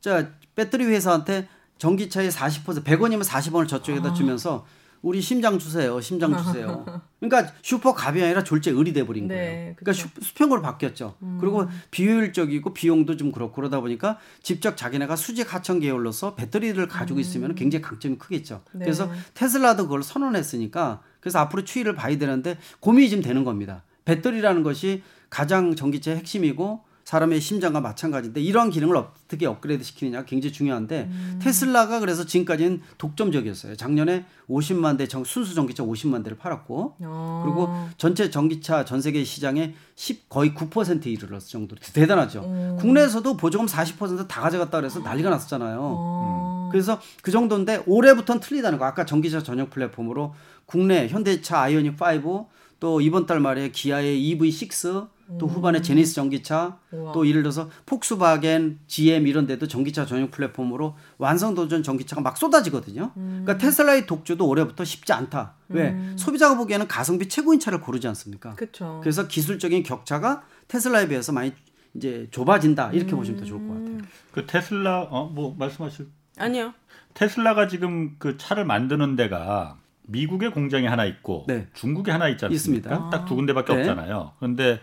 [0.00, 4.12] 자 배터리 회사한테 전기차의 40% 100원이면 40원을 저쪽에다 아.
[4.12, 4.66] 주면서
[5.02, 5.98] 우리 심장 주세요.
[6.02, 6.84] 심장 주세요.
[7.18, 9.74] 그러니까 슈퍼 갑이 아니라 졸제 을이 돼버린 네, 거예요.
[9.76, 11.16] 그러니까 슈, 수평으로 바뀌었죠.
[11.22, 11.38] 음.
[11.40, 17.20] 그리고 비효율적이고 비용도 좀 그렇고 그러다 보니까 직접 자기네가 수직 하청 계열로서 배터리를 가지고 음.
[17.20, 18.62] 있으면 굉장히 강점이 크겠죠.
[18.72, 18.84] 네.
[18.84, 23.84] 그래서 테슬라도 그걸 선언했으니까 그래서 앞으로 추이를 봐야 되는데 고민이 좀 되는 겁니다.
[24.04, 31.08] 배터리라는 것이 가장 전기차의 핵심이고 사람의 심장과 마찬가지인데 이러한 기능을 어떻게 업그레이드 시키느냐가 굉장히 중요한데
[31.10, 31.38] 음.
[31.42, 33.74] 테슬라가 그래서 지금까지는 독점적이었어요.
[33.74, 37.42] 작년에 50만 대 정, 순수 전기차 50만 대를 팔았고 어.
[37.44, 42.42] 그리고 전체 전기차 전 세계 시장의 10 거의 9%에 이르렀을 정도로 대단하죠.
[42.44, 42.76] 음.
[42.78, 45.78] 국내에서도 보조금 40%다 가져갔다 그래서 난리가 났었잖아요.
[45.80, 46.66] 어.
[46.66, 46.70] 음.
[46.70, 48.84] 그래서 그 정도인데 올해부터는 틀리다는 거.
[48.84, 55.46] 아까 전기차 전용 플랫폼으로 국내 현대차 아이오닉 5 또 이번 달 말에 기아의 EV6 또
[55.46, 57.12] 후반에 제니스 전기차 우와.
[57.12, 63.12] 또 예를 들어서 폭스바겐, GM 이런 데도 전기차 전용 플랫폼으로 완성 도전 전기차가 막 쏟아지거든요.
[63.16, 63.42] 음.
[63.44, 65.54] 그러니까 테슬라의 독주도 올해부터 쉽지 않다.
[65.68, 65.90] 왜?
[65.90, 66.14] 음.
[66.18, 68.54] 소비자가 보기에는 가성비 최고인 차를 고르지 않습니까?
[68.54, 68.98] 그쵸.
[69.02, 71.52] 그래서 기술적인 격차가 테슬라에 비해서 많이
[71.94, 72.92] 이제 좁아진다.
[72.92, 73.18] 이렇게 음.
[73.18, 73.98] 보시면 더 좋을 것 같아요.
[74.32, 76.08] 그 테슬라 어 뭐 말씀하실
[76.38, 76.72] 아니요.
[77.14, 81.68] 테슬라가 지금 그 차를 만드는 데가 미국의 공장이 하나 있고 네.
[81.74, 83.10] 중국에 하나 있지 않습니까?
[83.10, 83.80] 딱 두 군데밖에 네.
[83.80, 84.32] 없잖아요.
[84.38, 84.80] 그런데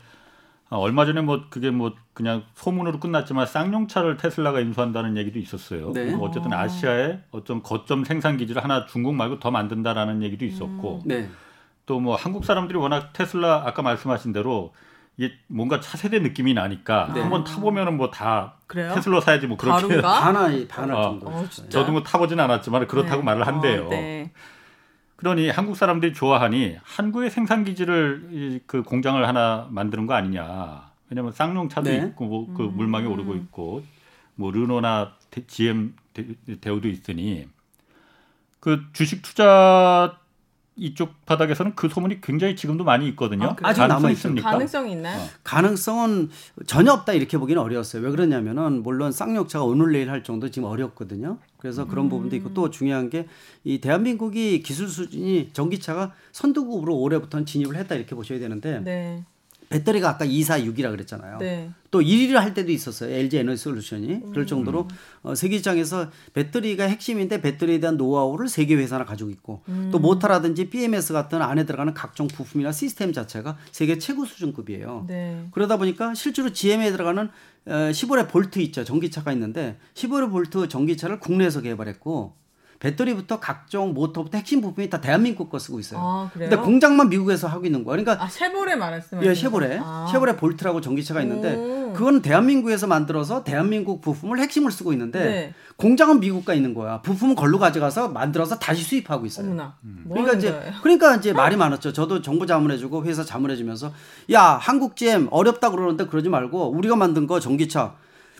[0.70, 5.94] 어, 얼마 전에 뭐 그게 뭐 그냥 소문으로 끝났지만 쌍용차를 테슬라가 인수한다는 얘기도 있었어요.
[5.94, 6.14] 네.
[6.20, 11.08] 어쨌든 아시아에 어떤 거점 생산 기지를 하나 중국 말고 더 만든다라는 얘기도 있었고 음.
[11.08, 11.30] 네.
[11.86, 14.74] 또뭐 한국 사람들이 워낙 테슬라 아까 말씀하신 대로
[15.16, 17.22] 이게 뭔가 차세대 느낌이 나니까 네.
[17.22, 21.28] 한번 타보면은 뭐 다 테슬라 사야지 뭐 그렇게 반할 반할 어, 정도.
[21.28, 23.24] 어, 저도 뭐 타보진 않았지만 그렇다고 네.
[23.26, 23.86] 말을 한대요.
[23.86, 24.32] 어, 네.
[25.18, 30.92] 그러니 한국 사람들이 좋아하니 한국의 생산 기지를 그 공장을 하나 만드는 거 아니냐.
[31.10, 31.98] 왜냐면 쌍용차도 네.
[32.08, 32.78] 있고 뭐그 음.
[32.78, 33.84] 물망이 오르고 있고
[34.36, 35.14] 뭐 르노나
[35.48, 35.96] GM
[36.62, 37.48] 대우도 있으니
[38.60, 40.18] 그 주식 투자
[40.76, 43.56] 이쪽 바닥에서는 그 소문이 굉장히 지금도 많이 있거든요.
[43.64, 44.52] 아, 직 남아 있습니까?
[44.52, 45.20] 가능성이 있나요?
[45.20, 45.28] 어.
[45.44, 46.30] 가능성은
[46.68, 48.04] 전혀 없다 이렇게 보기는 어려웠어요.
[48.04, 51.40] 왜 그러냐면은 물론 쌍욕차가 오늘 내일 할 정도 지금 어렵거든요.
[51.58, 52.10] 그래서 그런 음.
[52.10, 53.28] 부분도 있고 또 중요한 게
[53.68, 59.26] 이 대한민국이 기술 수준이 전기차가 선두국으로 올해부터는 진입을 했다 이렇게 보셔야 되는데 네.
[59.70, 61.38] 배터리가 아까 246이라 그랬잖아요.
[61.40, 61.70] 네.
[61.92, 63.14] 또 1위를 할 때도 있었어요.
[63.14, 64.08] LG 에너지 솔루션이.
[64.14, 64.32] 음.
[64.32, 64.88] 그럴 정도로
[65.24, 69.90] 어, 세계 시장에서 배터리가 핵심인데 배터리에 대한 노하우를 세 개 회사나 가지고 있고 음.
[69.92, 75.06] 또 모터라든지 BMS 같은 안에 들어가는 각종 부품이나 시스템 자체가 세계 최고 수준급이에요.
[75.08, 75.46] 네.
[75.52, 77.30] 그러다 보니까 실제로 GM에 들어가는
[77.68, 78.84] 어, 쉐보레 볼트 있죠.
[78.84, 82.47] 전기차가 있는데 쉐보레 볼트 전기차를 국내에서 개발했고
[82.80, 86.00] 배터리부터 각종 모터부터 핵심 부품이 다 대한민국 거 쓰고 있어요.
[86.00, 88.04] 아, 근데 공장만 미국에서 하고 있는 거예요.
[88.04, 89.80] 그러니까 아, 쉐보레 말씀하시는 예, 쉐보레.
[89.82, 90.08] 아.
[90.12, 91.94] 쉐보레 볼트라고 전기차가 있는데 오.
[91.94, 95.54] 그건 대한민국에서 만들어서 대한민국 부품을 핵심을 쓰고 있는데 네.
[95.78, 97.02] 공장은 미국가 있는 거야.
[97.02, 99.48] 부품은 걸로 가져가서 만들어서 다시 수입하고 있어요.
[99.48, 100.04] 음.
[100.06, 100.74] 뭐 그러니까 이제 거예요?
[100.82, 101.94] 그러니까 이제 말이 많았죠.
[101.94, 103.92] 저도 정부 자문해 주고 회사 자문해 주면서
[104.32, 107.96] 야 한국 GM 어렵다 그러는데 그러지 말고 우리가 만든 거 전기차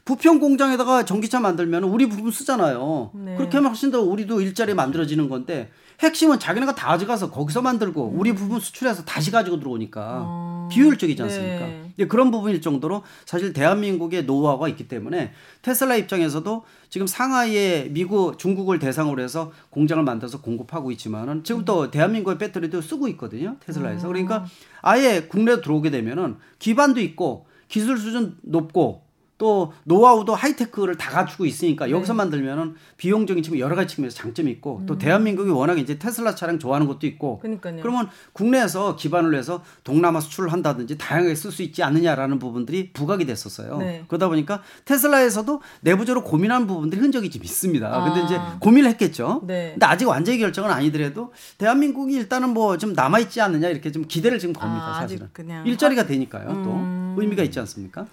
[0.08, 3.12] 부평 공장에다가 전기차 만들면 우리 부품 쓰잖아요.
[3.14, 3.36] 네.
[3.36, 8.34] 그렇게 하면 훨씬 더 우리도 일자리 만들어지는 건데 핵심은 자기네가 다 가져가서 거기서 만들고 우리
[8.34, 10.70] 부품 수출해서 다시 가지고 들어오니까 어...
[10.72, 11.66] 비효율적이지 않습니까?
[11.98, 12.08] 네.
[12.08, 19.22] 그런 부분일 정도로 사실 대한민국의 노하우가 있기 때문에 테슬라 입장에서도 지금 상하이에 미국, 중국을 대상으로
[19.22, 21.92] 해서 공장을 만들어서 공급하고 있지만은 지금 또 음.
[21.92, 23.58] 대한민국의 배터리도 쓰고 있거든요.
[23.60, 24.08] 테슬라에서.
[24.08, 24.46] 그러니까
[24.82, 29.07] 아예 국내로 들어오게 되면은 기반도 있고 기술 수준 높고
[29.38, 31.92] 또 노하우도 하이테크를 다 갖추고 있으니까 네.
[31.92, 34.86] 여기서 만들면은 비용적인 측면 여러 가지 측면에서 장점이 있고 음.
[34.86, 37.82] 또 대한민국이 워낙 이제 테슬라 차량 좋아하는 것도 있고 그러니까요.
[37.82, 43.78] 그러면 국내에서 기반을 해서 동남아 수출을 한다든지 다양하게 쓸 수 있지 않느냐라는 부분들이 부각이 됐었어요.
[43.80, 44.06] 네.
[44.08, 47.88] 그러다 보니까 테슬라에서도 내부적으로 고민한 부분들이 흔적이 좀 있습니다.
[47.88, 48.04] 아.
[48.06, 49.42] 근데 이제 고민을 했겠죠.
[49.46, 49.72] 네.
[49.74, 54.40] 근데 아직 완전히 결정은 아니더라도 대한민국이 일단은 뭐 좀 남아 있지 않느냐 이렇게 좀 기대를
[54.40, 54.88] 지금 겁니다.
[54.88, 55.28] 아, 사실은
[55.66, 56.48] 일자리가 되니까요.
[56.64, 57.16] 또 음.
[57.18, 58.06] 의미가 있지 않습니까?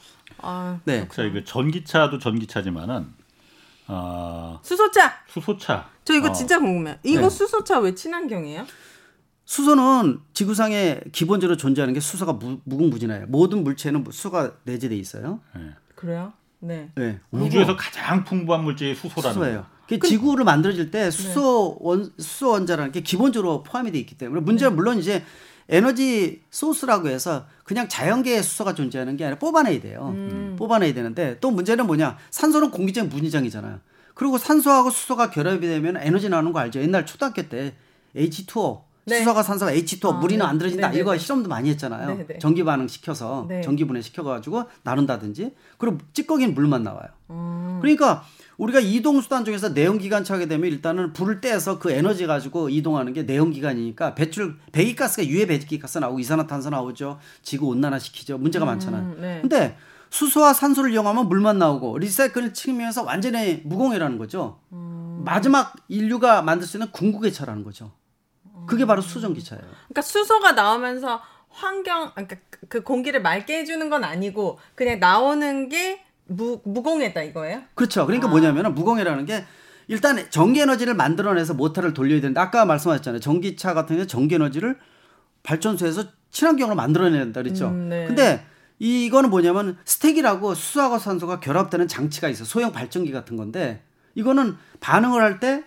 [0.45, 1.09] 아, 네.
[1.09, 3.07] 자, 이거 전기차도 전기차지만은
[3.86, 5.12] 어, 수소차.
[5.28, 5.88] 수소차.
[6.05, 6.32] 저 이거 어.
[6.32, 6.97] 진짜 궁금해요.
[7.03, 7.30] 이거 네.
[7.30, 8.66] 수소차 왜 친환경이에요?
[9.47, 13.26] 수소는 지구상에 기본적으로 존재하는 게 수소가 무, 무궁무진해요.
[13.28, 15.40] 모든 물체는 수소가 내재돼 있어요.
[15.55, 15.70] 네.
[15.95, 16.32] 그래요?
[16.61, 16.90] 네.
[16.95, 17.20] 네.
[17.30, 19.66] 우주에서 가장 풍부한 물질이 수소라는 수소예요.
[19.86, 24.72] 그 지구를 만들어질 때 수소 원 수소 원자라는 게 기본적으로 포함이 돼 있기 때문에 문제는
[24.72, 24.76] 네.
[24.76, 25.22] 물론 이제
[25.69, 30.12] 에너지 소스라고 해서 그냥 자연계의 수소가 존재하는 게 아니라 뽑아내야 돼요.
[30.15, 30.57] 음.
[30.59, 32.19] 뽑아내야 되는데 또 문제는 뭐냐?
[32.31, 33.81] 산소는 공기적 무늬장이잖아요.
[34.15, 36.81] 그리고 산소하고 수소가 결합이 되면 에너지 나오는 거 알죠?
[36.81, 37.75] 옛날 초등학교 때
[38.15, 39.19] H2O 네.
[39.19, 40.45] 수소가 산소가 H2O 아, 물이 네.
[40.45, 40.89] 안 들어진다.
[40.89, 41.01] 네네네.
[41.01, 42.17] 이거 실험도 많이 했잖아요.
[42.17, 42.39] 네네.
[42.39, 43.61] 전기 반응 시켜서 네.
[43.61, 45.55] 전기 분해 시켜가지고 나눈다든지.
[45.79, 47.09] 그리고 찌꺼기는 물만 나와요.
[47.31, 47.79] 음.
[47.81, 48.25] 그러니까
[48.59, 53.12] 우리가 이동 수단 중에서 내연 기관차 하게 되면 일단은 불을 떼서 그 에너지 가지고 이동하는
[53.12, 57.18] 게 내연 기관이니까 배출 배기가스가 유해 배기가스 나오고 이산화탄소 나오죠.
[57.42, 58.38] 지구 온난화 시키죠.
[58.38, 59.14] 문제가 음, 많잖아요.
[59.20, 59.38] 네.
[59.40, 59.76] 근데
[60.11, 64.61] 수소와 산소를 이용하면 물만 나오고 리사이클을 측면에서 완전히 무공해라는 거죠.
[64.72, 65.22] 음.
[65.24, 67.90] 마지막 인류가 만들 수 있는 궁극의 차라는 거죠.
[68.66, 69.62] 그게 바로 수전기차예요.
[69.62, 72.36] 그러니까 수소가 나오면서 환경 그러니까
[72.68, 77.62] 그 공기를 맑게 해주는 건 아니고 그냥 나오는 게 무, 무공해다 이거예요?
[77.75, 78.07] 그렇죠.
[78.07, 78.31] 그러니까 아.
[78.31, 79.45] 뭐냐면 무공해라는 게
[79.89, 83.20] 일단 전기 에너지를 만들어내서 모터를 돌려야 되는데 아까 말씀하셨잖아요.
[83.20, 84.79] 전기차 같은 경우 전기 에너지를
[85.43, 87.68] 발전소에서 친환경으로 만들어내야 된다 그랬죠.
[87.68, 88.07] 음, 네.
[88.07, 88.45] 근데
[88.79, 92.45] 이거는 뭐냐면 스택이라고 수소하고 산소가 결합되는 장치가 있어.
[92.45, 93.83] 소형 발전기 같은 건데
[94.14, 95.64] 이거는 반응을 할 때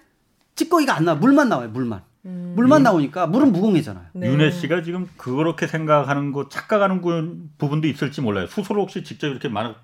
[0.55, 1.18] 찌꺼기가 안 나와.
[1.20, 1.70] 물만 나와요.
[1.70, 2.01] 물만.
[2.26, 2.53] 음.
[2.55, 4.05] 물만 나오니까 물은 무공해잖아요.
[4.14, 4.28] 네.
[4.28, 6.99] 윤혜 씨가 지금 그렇게 생각하는 거 착각하는
[7.60, 8.47] 부분도 있을지 몰라요.
[8.47, 9.76] 수소를 혹시 직접 이렇게 많은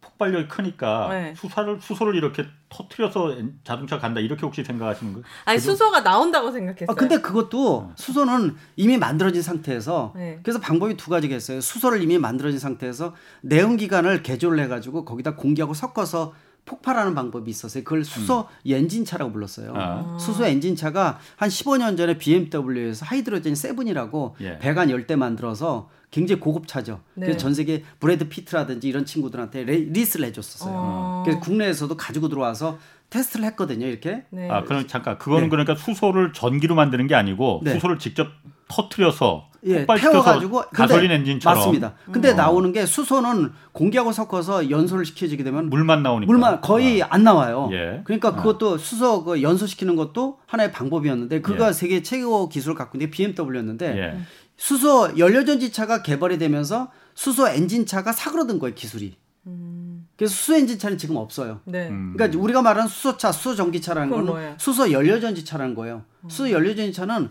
[0.00, 1.34] 폭발력이 크니까 네.
[1.36, 5.24] 수소를 수소를 이렇게 터트려서 자동차 간다 이렇게 혹시 생각하시는 거예요?
[5.44, 5.72] 아니 그죠?
[5.72, 6.86] 수소가 나온다고 생각했어요.
[6.90, 7.92] 아, 근데 그것도 어.
[7.96, 10.40] 수소는 이미 만들어진 상태에서 네.
[10.42, 11.60] 그래서 방법이 두 가지가 있어요.
[11.60, 16.32] 수소를 이미 만들어진 상태에서 내연 기관을 개조를 해가지고 거기다 공기하고 섞어서
[16.64, 17.84] 폭발하는 방법이 있었어요.
[17.84, 18.72] 그걸 수소 음.
[18.72, 19.72] 엔진차라고 불렀어요.
[19.74, 20.18] 아.
[20.20, 24.58] 수소 엔진차가 한 15년 전에 BMW에서 Hydrogen Seven이라고 예.
[24.58, 27.00] 배관 10대 만들어서 굉장히 고급 차죠.
[27.14, 27.26] 네.
[27.26, 30.74] 그래서 전 세계 브래드 피트라든지 이런 친구들한테 레, 리스를 해줬었어요.
[30.74, 31.22] 어.
[31.24, 32.78] 그래서 국내에서도 가지고 들어와서
[33.10, 33.86] 테스트를 했거든요.
[33.86, 34.24] 이렇게.
[34.30, 34.48] 네.
[34.50, 35.50] 아 그럼 잠깐 그거는 네.
[35.50, 37.74] 그러니까 수소를 전기로 만드는 게 아니고 네.
[37.74, 38.28] 수소를 직접
[38.68, 41.94] 터트려서 예, 태워가지고 가솔린 엔진처럼 맞습니다.
[42.10, 42.36] 근데 음.
[42.36, 47.08] 나오는 게 수소는 공기하고 섞어서 연소를 시켜지게 되면 물만 나오니까 물만 거의 아.
[47.10, 47.68] 안 나와요.
[47.72, 48.00] 예.
[48.04, 48.36] 그러니까 아.
[48.36, 51.72] 그것도 수소 그 연소시키는 것도 하나의 방법이었는데 그가 예.
[51.72, 54.18] 세계 최고 기술을 갖고 있는 게 BMW였는데 예.
[54.56, 59.16] 수소 연료전지차가 개발이 되면서 수소 엔진차가 사그러든 거예요 기술이.
[59.46, 60.06] 음.
[60.16, 61.60] 그래서 수소 엔진차는 지금 없어요.
[61.64, 61.88] 네.
[61.88, 62.14] 음.
[62.14, 64.54] 그러니까 우리가 말하는 수소차, 수소 전기차라는 거는 뭐예요?
[64.58, 66.04] 수소 연료전지차라는 거예요.
[66.24, 66.28] 음.
[66.28, 67.30] 수소 연료전지차는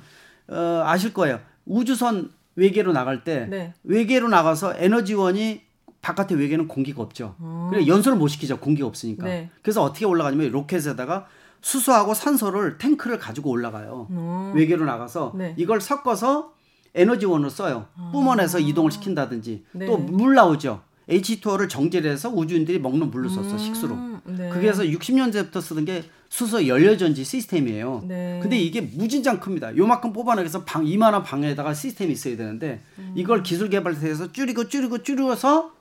[0.50, 1.40] 어, 아실 거예요.
[1.70, 3.74] 우주선 외계로 나갈 때 네.
[3.84, 5.62] 외계로 나가서 에너지원이
[6.02, 7.36] 바깥에 외계는 공기가 없죠.
[7.40, 7.70] 어.
[7.72, 8.60] 그래 연소를 못 시키죠.
[8.60, 9.26] 공기가 없으니까.
[9.26, 9.50] 네.
[9.62, 11.28] 그래서 어떻게 올라가냐면 로켓에다가
[11.62, 14.08] 수소하고 산소를 탱크를 가지고 올라가요.
[14.10, 14.54] 어.
[14.56, 15.54] 외계로 나가서 네.
[15.58, 16.54] 이걸 섞어서
[16.96, 17.86] 에너지원으로 써요.
[17.96, 18.10] 아.
[18.12, 19.86] 뿜어내서 이동을 시킨다든지 네.
[19.86, 20.82] 또물 나오죠.
[21.10, 23.98] H2O를 정제해서 우주인들이 먹는 물로 썼어 음, 식수로.
[24.26, 24.50] 네.
[24.50, 28.04] 그게 해서 60년대부터 쓰던 게 수소 연료 전지 시스템이에요.
[28.08, 28.40] 네.
[28.42, 29.76] 근데 이게 무진장 큽니다.
[29.76, 33.14] 요만큼 뽑아내서 방 이만한 방에다가 시스템이 있어야 되는데 음.
[33.16, 35.72] 이걸 기술 개발해서 줄이고 줄이고 줄여서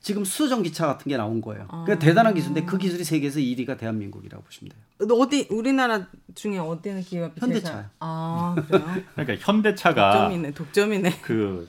[0.00, 1.66] 지금 수소전기차 같은 게 나온 거예요.
[1.68, 1.84] 아.
[1.84, 5.14] 그러니까 대단한 기술인데 그 기술이 세계에서 1위가 대한민국이라고 보시면 돼요.
[5.16, 7.84] 어디 우리나라 중에 어디는 기업이 현대차요.
[8.00, 8.84] 아 그래요?
[9.14, 11.18] 그러니까 현대차가 독점이네, 독점이네.
[11.22, 11.68] 그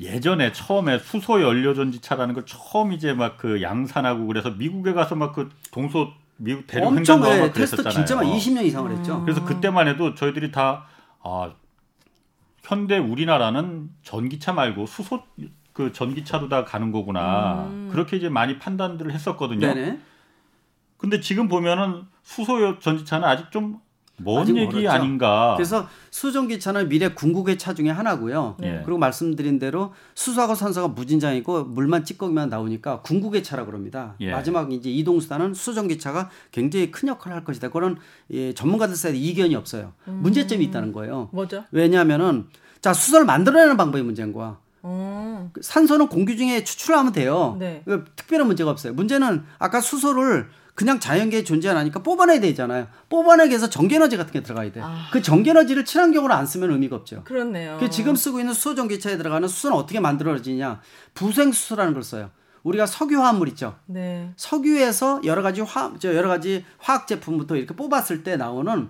[0.00, 5.34] 예전에 처음에 수소 연료 전지차라는 걸 처음 이제 막 그 양산하고 그래서 미국에 가서 막
[5.34, 7.92] 그 동서 미국 대륙 횡단하고 막 그랬었잖아요.
[7.92, 9.22] 진짜 막 20년 이상을 했죠.
[9.22, 10.86] 그래서 그때만 해도 저희들이 다
[11.22, 11.52] 아,
[12.62, 15.22] 현대 우리나라는 전기차 말고 수소
[15.72, 17.66] 그 전기차로 다 가는 거구나.
[17.66, 17.88] 음.
[17.92, 19.60] 그렇게 이제 많이 판단들을 했었거든요.
[19.60, 20.00] 네네.
[20.96, 23.80] 근데 지금 보면은 수소 전지차는 아직 좀
[24.18, 24.90] 먼 얘기 멀었죠.
[24.90, 25.54] 아닌가.
[25.56, 28.56] 그래서 수전기차는 미래 궁극의 차 중에 하나고요.
[28.58, 28.82] 네.
[28.84, 34.14] 그리고 말씀드린 대로 수소하고 산소가 무진장이고 물만 찌꺼기만 나오니까 궁극의 차라 그럽니다.
[34.20, 34.32] 예.
[34.32, 37.70] 마지막 이제 이동 수단은 수전기차가 굉장히 큰 역할을 할 것이다.
[37.70, 37.98] 그런
[38.30, 39.92] 예, 전문가들 사이에 이견이 없어요.
[40.08, 40.20] 음.
[40.22, 41.28] 문제점이 있다는 거예요.
[41.32, 41.64] 뭐죠?
[41.70, 42.46] 왜냐하면은
[42.80, 44.58] 자 수소를 만들어내는 방법이 문제인 거야.
[44.84, 45.50] 음.
[45.60, 47.56] 산소는 공기 중에 추출하면 돼요.
[47.58, 47.82] 네.
[48.16, 48.92] 특별한 문제가 없어요.
[48.94, 50.48] 문제는 아까 수소를
[50.78, 52.86] 그냥 자연계에 존재하니까 뽑아내야 되잖아요.
[53.08, 54.80] 뽑아내기 위해서 전기에너지 같은 게 들어가야 돼.
[54.80, 55.08] 아.
[55.12, 57.24] 그 전기에너지를 친환경으로 안 쓰면 의미가 없죠.
[57.24, 57.78] 그렇네요.
[57.80, 60.80] 그 지금 쓰고 있는 수소 전기차에 들어가는 수소는 어떻게 만들어지냐?
[61.14, 62.30] 부생수소라는 걸 써요.
[62.62, 63.74] 우리가 석유 화합물 있죠.
[63.86, 64.32] 네.
[64.36, 68.88] 석유에서 여러 가지 화, 저 여러 가지 화학 제품부터 이렇게 뽑았을 때 나오는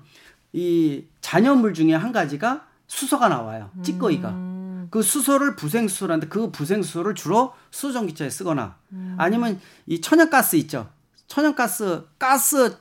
[0.52, 3.70] 이 잔여물 중에 한 가지가 수소가 나와요.
[3.82, 4.28] 찌꺼기가.
[4.28, 4.88] 음.
[4.90, 9.14] 그 수소를 부생수소라는데 그 부생수소를 주로 수소 전기차에 쓰거나 음.
[9.16, 10.90] 아니면 이 천연가스 있죠.
[11.28, 12.76] 천연가스, 가스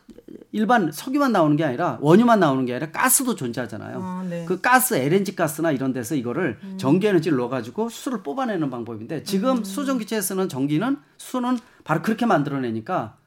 [0.52, 4.00] 일반 석유만 나오는 게 아니라 원유만 나오는 게 아니라 가스도 존재하잖아요.
[4.02, 4.46] 아, 네.
[4.48, 6.78] 그 가스 LNG 가스나 이런 데서 이거를 음.
[6.78, 9.64] 전기 에너지를 넣어 가지고 수를 뽑아내는 방법인데 지금 음.
[9.64, 13.18] 수전기체에 쓰는 전기는 수는 바로 그렇게 만들어 내니까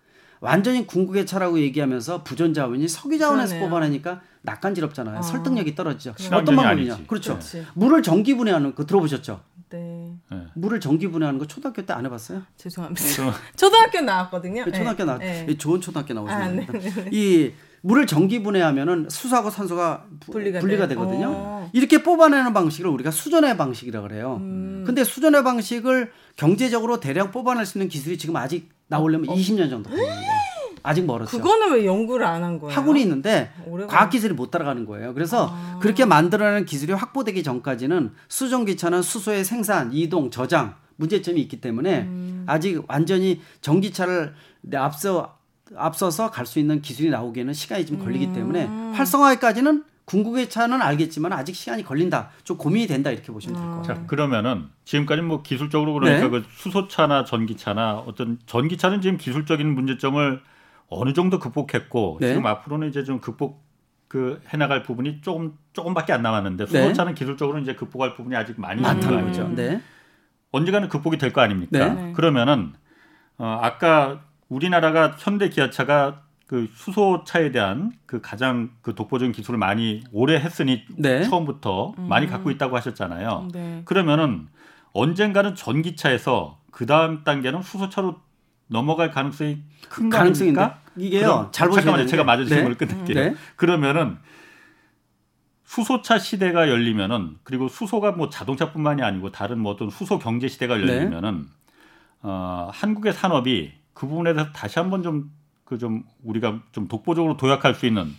[0.40, 3.68] 완전히 궁극의 차라고 얘기하면서 부전 자원이 석유 자원에서 그러네요.
[3.68, 5.18] 뽑아내니까 낯간지럽잖아요.
[5.18, 5.22] 아.
[5.22, 6.14] 설득력이 떨어지죠.
[6.32, 7.00] 어떤 방법이냐?
[7.06, 7.34] 그렇죠.
[7.34, 7.66] 그렇지.
[7.74, 9.42] 물을 전기 분해하는 거 들어보셨죠?
[9.70, 10.12] 네.
[10.30, 10.38] 네.
[10.54, 12.42] 물을 전기 분해하는 거 초등학교 때 안 해봤어요?
[12.56, 13.02] 죄송합니다.
[13.56, 14.64] 초등학교 나왔거든요.
[14.64, 15.56] 그 초등학교 나 네.
[15.56, 17.08] 좋은 초등학교 나오시는 아, 네, 네, 네.
[17.12, 17.52] 이
[17.82, 21.28] 물을 전기 분해하면은 수소하고 산소가 분리가, 분리가 되거든요.
[21.28, 21.32] 오.
[21.34, 21.70] 어.
[21.72, 24.36] 이렇게 뽑아내는 방식을 우리가 수전의 방식이라 그래요.
[24.40, 24.84] 음.
[24.86, 29.34] 근데 수전의 방식을 경제적으로 대량 뽑아낼 수 있는 기술이 지금 아직 나오려면 어.
[29.34, 30.16] 20년 정도 걸립니다.
[30.82, 31.36] 아직 멀었죠.
[31.36, 32.74] 그거는 왜 연구를 안 한 거예요?
[32.74, 33.52] 학원이 있는데
[33.88, 35.12] 과학 기술이 못 따라가는 거예요.
[35.14, 35.78] 그래서 아.
[35.80, 42.44] 그렇게 만들어내는 기술이 확보되기 전까지는 수전기차는 수소의 생산, 이동, 저장 문제점이 있기 때문에 음.
[42.46, 44.34] 아직 완전히 전기차를
[44.76, 45.36] 앞서
[45.76, 48.32] 앞서서 갈 수 있는 기술이 나오기에는 시간이 좀 걸리기 음.
[48.32, 48.66] 때문에
[48.96, 52.30] 활성화까지는 궁극의 차는 알겠지만 아직 시간이 걸린다.
[52.42, 53.94] 좀 고민이 된다 이렇게 보시면 될 것 같아요.
[53.96, 56.30] 자, 그러면은 지금까지 뭐 기술적으로 그러니까 네.
[56.30, 60.40] 그 수소차나 전기차나 어떤 전기차는 지금 기술적인 문제점을
[60.90, 62.28] 어느 정도 극복했고 네.
[62.28, 63.64] 지금 앞으로는 이제 좀 극복
[64.08, 66.70] 그 해나갈 부분이 조금 조금밖에 안 남았는데 네.
[66.82, 67.18] 수소차는 네.
[67.18, 69.48] 기술적으로 이제 극복할 부분이 아직 많이 있는 거 아니죠.
[69.54, 69.80] 네.
[70.50, 71.94] 언젠가는 극복이 될 거 아닙니까?
[71.94, 72.12] 네.
[72.12, 72.72] 그러면은
[73.38, 80.34] 어, 아까 우리나라가 현대 기아차가 그 수소차에 대한 그 가장 그 독보적인 기술을 많이 오래
[80.34, 81.22] 했으니 네.
[81.22, 82.08] 처음부터 음.
[82.08, 83.48] 많이 갖고 있다고 하셨잖아요.
[83.52, 83.82] 네.
[83.84, 84.48] 그러면은
[84.92, 88.16] 언젠가는 전기차에서 그 다음 단계는 수소차로
[88.70, 89.58] 넘어갈 가능성이
[89.88, 90.80] 큰 가능성인가?
[90.96, 91.48] 이게요.
[91.52, 92.46] 잘 보시면 잠깐만요.
[92.46, 92.86] 제가 질문을 네.
[92.86, 93.24] 끊을게요.
[93.24, 93.34] 네.
[93.56, 94.18] 그러면은
[95.64, 100.82] 수소차 시대가 열리면은 그리고 수소가 뭐 자동차뿐만이 아니고 다른 뭐 어떤 수소 경제 시대가 네.
[100.82, 101.48] 열리면은 네.
[102.22, 105.32] 어, 한국의 산업이 그 부분에 대해서 다시 한번 좀
[105.64, 108.14] 그좀 그 우리가 좀 독보적으로 도약할 수 있는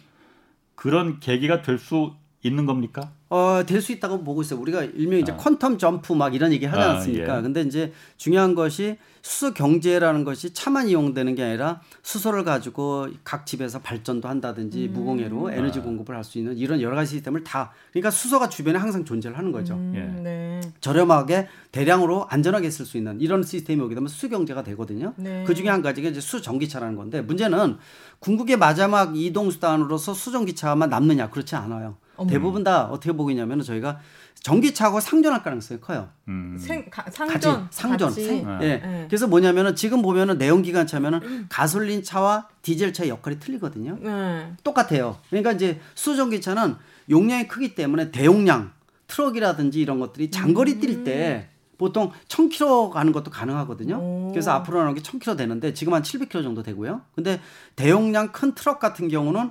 [0.75, 3.11] 그런 계기가 될 수 있는 겁니까?
[3.31, 4.59] 어, 될 수 있다고 보고 있어요.
[4.59, 5.37] 우리가 일명 이제 아.
[5.37, 7.35] 퀀텀 점프 막 이런 얘기 하지 아, 않습니까?
[7.35, 7.41] 아, 예.
[7.41, 13.79] 근데 이제 중요한 것이 수소 경제라는 것이 차만 이용되는 게 아니라 수소를 가지고 각 집에서
[13.79, 14.93] 발전도 한다든지 음.
[14.93, 15.81] 무공해로 에너지 아.
[15.83, 19.51] 공급을 할 수 있는 이런 여러 가지 시스템을 다 그러니까 수소가 주변에 항상 존재를 하는
[19.53, 19.75] 거죠.
[19.75, 20.21] 음, 예.
[20.21, 20.61] 네.
[20.81, 25.13] 저렴하게 대량으로 안전하게 쓸 수 있는 이런 시스템이 오게 되면 수 경제가 되거든요.
[25.15, 25.45] 네.
[25.47, 27.77] 그 중에 한 가지가 이제 수전기차라는 건데 문제는
[28.19, 31.95] 궁극의 마지막 이동 수단으로서 수전기차만 남느냐 그렇지 않아요.
[32.21, 32.29] 어머.
[32.29, 33.99] 대부분 다 어떻게 보이냐면 저희가
[34.41, 36.09] 전기차하고 상전할 가능성이 커요.
[36.27, 36.57] 음.
[36.59, 38.11] 생, 가, 상전, 같이, 상전.
[38.11, 38.77] 생, 예.
[38.77, 39.05] 네.
[39.07, 43.97] 그래서 뭐냐면은 지금 보면은 내연기관 차면은 가솔린 차와 디젤 차의 역할이 틀리거든요.
[44.01, 44.53] 네.
[44.63, 45.17] 똑같아요.
[45.29, 46.75] 그러니까 이제 수전기차는
[47.09, 48.71] 용량이 크기 때문에 대용량
[49.07, 51.47] 트럭이라든지 이런 것들이 장거리 뛸때 음.
[51.77, 53.95] 보통 1000km 가는 것도 가능하거든요.
[53.95, 54.29] 오.
[54.31, 57.01] 그래서 앞으로 나오는 게 1000km 되는데 지금 한 700km 정도 되고요.
[57.15, 57.41] 근데
[57.75, 59.49] 대용량 큰 트럭 같은 경우는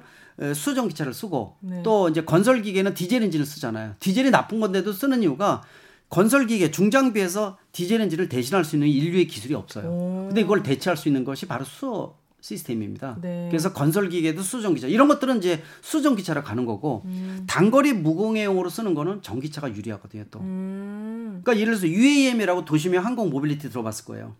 [0.55, 1.83] 수소 전기차를 쓰고 네.
[1.83, 3.95] 또 이제 건설 기계는 디젤 엔진을 쓰잖아요.
[4.01, 5.63] 디젤이 나쁜 건데도 쓰는 이유가
[6.09, 9.89] 건설 기계 중장비에서 디젤 엔진을 대신할 수 있는 인류의 기술이 없어요.
[9.89, 10.25] 오.
[10.29, 13.19] 근데 이걸 대체할 수 있는 것이 바로 수소 시스템입니다.
[13.21, 13.49] 네.
[13.51, 17.45] 그래서 건설 기계도 수소 전기차 이런 것들은 이제 수소 전기차로 가는 거고 음.
[17.47, 20.25] 단거리 무공해용으로 쓰는 거는 전기차가 유리하거든요.
[20.31, 20.41] 또.
[20.41, 21.43] 음.
[21.45, 24.35] 그러니까 예를 들어서 UAM이라고 도심의 항공 모빌리티 들어봤을 거예요.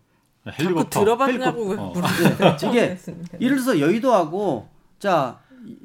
[0.47, 1.99] 헬리콥터 들어봤냐고 헬리콥터.
[1.99, 2.57] 어.
[2.59, 2.69] 네.
[2.69, 2.97] 이게
[3.39, 5.39] 예를 들어서 여의도하고 자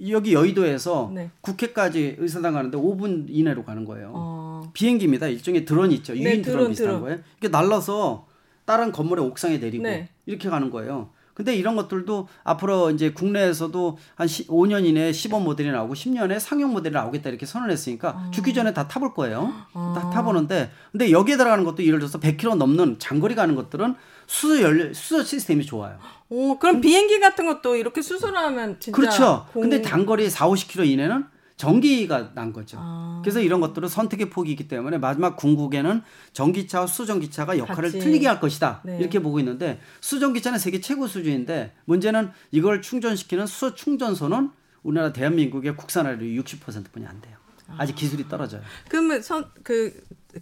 [0.09, 1.31] 여기 여의도에서 네.
[1.41, 4.13] 국회까지 의사당 가는데 5분 이내로 가는 거예요.
[4.15, 4.71] 어.
[4.73, 5.29] 비행기입니다.
[5.29, 6.15] 일종의 드론 있죠.
[6.15, 7.01] 네, 유인 네, 드론, 드론 비슷한 드론.
[7.03, 7.19] 거예요.
[7.39, 8.27] 이게 날라서
[8.65, 10.09] 다른 건물의 옥상에 내리고 네.
[10.27, 11.11] 이렇게 가는 거예요.
[11.35, 16.95] 근데 이런 것들도 앞으로 이제 국내에서도 한 5년 이내에 시범 모델이 나오고 10년에 상용 모델이
[16.95, 18.31] 나오겠다 이렇게 선언했으니까 아.
[18.33, 19.53] 죽기 전에 다 타볼 거예요.
[19.75, 19.93] 아.
[19.95, 23.97] 다 타보는데 근데 여기에 들어가는 것도 예를 들어서 100km 넘는 장거리 가는 것들은
[24.27, 25.99] 수소 연 수소 시스템이 좋아요.
[26.29, 29.47] 오, 그럼 비행기 같은 것도 이렇게 수소를 하면 진짜 그렇죠.
[29.53, 29.63] 공...
[29.63, 31.25] 근데 단거리 4, 50km 이내는
[31.57, 32.79] 전기가 난 거죠.
[32.81, 33.21] 아.
[33.25, 36.03] 그래서 이런 것들은 선택의 폭이 있기 때문에 마지막 궁극에는
[36.33, 37.99] 전기차와 수전기차가 역할을 같이.
[37.99, 38.83] 틀리게 할 것이다.
[38.85, 38.99] 네.
[38.99, 44.51] 이렇게 보고 있는데 수전기차는 세계 최고 수준인데 문제는 이걸 충전시키는 수소 충전소는
[44.83, 47.37] 우리나라 대한민국의 국산화율이 60%뿐이 안 돼요.
[47.79, 48.63] 아직 기술이 떨어져요.
[48.89, 49.93] 그러면 선, 그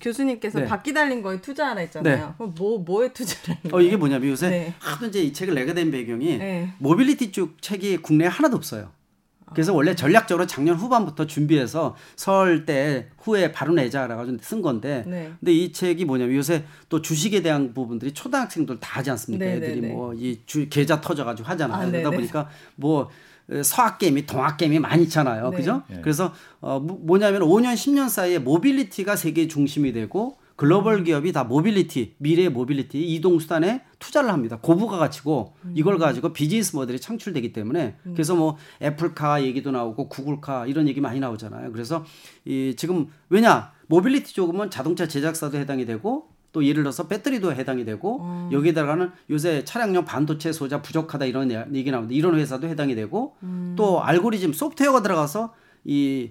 [0.01, 0.67] 교수님께서 네.
[0.67, 2.17] 바퀴 달린 거에 투자하라 했잖아요.
[2.17, 2.33] 네.
[2.37, 3.57] 그럼 뭐 뭐에 투자를?
[3.73, 4.75] 어 이게 뭐냐면 요새 네.
[4.79, 6.73] 하도 이제 이 책을 내게 된 배경이 네.
[6.79, 8.91] 모빌리티 쪽 책이 국내에 하나도 없어요.
[9.53, 15.33] 그래서 원래 전략적으로 작년 후반부터 준비해서 설 때 후에 바로 내자라 가지고 쓴 건데 네.
[15.39, 19.45] 근데 이 책이 뭐냐면 요새 또 주식에 대한 부분들이 초등학생들 다 하지 않습니까?
[19.45, 19.89] 네, 네 애들이 네.
[19.89, 20.41] 뭐이
[20.71, 21.87] 계좌 터져 가지고 하잖아요.
[21.87, 23.11] 아, 그러다 보니까 뭐
[23.63, 25.51] 서학 게임이 동학 게임이 많이 있잖아요.
[25.51, 25.57] 네.
[25.57, 25.83] 그죠?
[25.89, 26.01] 네.
[26.03, 32.49] 그래서 어 뭐냐면 5년 10년 사이에 모빌리티가 세계 중심이 되고 글로벌 기업이 다 모빌리티, 미래의
[32.51, 34.59] 모빌리티, 이동 수단에 투자를 합니다.
[34.63, 35.73] 고부가 가치고 음.
[35.75, 38.13] 이걸 가지고 비즈니스 모델이 창출되기 때문에 음.
[38.13, 41.73] 그래서 뭐 애플카 얘기도 나오고 구글카 이런 얘기 많이 나오잖아요.
[41.73, 42.05] 그래서
[42.45, 48.23] 이 지금 왜냐 모빌리티 쪽은 자동차 제작사도 해당이 되고 또 예를 들어서 배터리도 해당이 되고
[48.23, 48.49] 음.
[48.53, 53.75] 여기에다가는 요새 차량용 반도체 소자 부족하다 이런 얘기 나오는데 이런 회사도 해당이 되고 음.
[53.77, 55.53] 또 알고리즘 소프트웨어가 들어가서
[55.85, 56.31] 이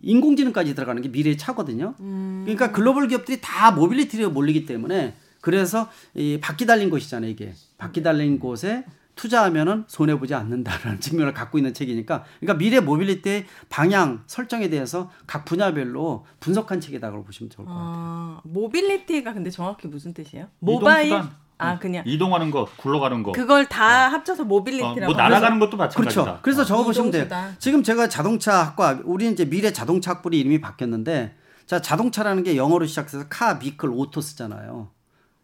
[0.00, 1.96] 인공지능까지 들어가는 게 미래의 차거든요.
[1.98, 2.42] 음.
[2.44, 7.52] 그러니까 글로벌 기업들이 다 모빌리티로 몰리기 때문에 그래서 이 바퀴 달린 곳이잖아요, 이게.
[7.76, 8.84] 바퀴 달린 곳에
[9.16, 15.44] 투자하면은 손해 보지 않는다라는 측면을 갖고 있는 책이니까 그러니까 미래 모빌리티의 방향 설정에 대해서 각
[15.44, 17.88] 분야별로 분석한 책이다라고 보시면 좋을 것 같아요.
[17.88, 20.48] 아, 모빌리티가 근데 정확히 무슨 뜻이에요?
[20.58, 21.20] 모바일
[21.56, 23.32] 아 그냥 이동하는 거, 굴러가는 거.
[23.32, 24.10] 그걸 다 어.
[24.10, 25.02] 합쳐서 모빌리티라고.
[25.02, 26.22] 어, 뭐 날아가는 것도 마찬가지다.
[26.22, 26.40] 그렇죠.
[26.42, 26.64] 그래서 어.
[26.64, 27.28] 적어 보시면 돼요.
[27.58, 31.36] 지금 제가 자동차 학과 우리 이제 미래 자동차 학부로 이름이 바뀌었는데
[31.66, 34.90] 자 자동차라는 게 영어로 시작해서 car, vehicle, auto 쓰잖아요.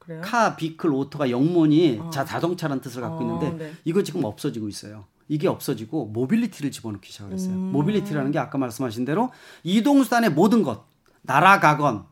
[0.01, 0.23] 그래요?
[0.25, 2.11] car, vehicle, auto가 영문이 어.
[2.11, 3.73] 자 자동차라는 뜻을 갖고 있는데 어, 네.
[3.85, 5.05] 이거 지금 없어지고 있어요.
[5.29, 7.55] 이게 없어지고 모빌리티를 집어넣기 시작했어요.
[7.55, 7.73] 음.
[7.73, 9.31] 모빌리티라는 게 아까 말씀하신 대로
[9.63, 10.85] 이동 수단의 모든 것
[11.23, 12.05] 날아가건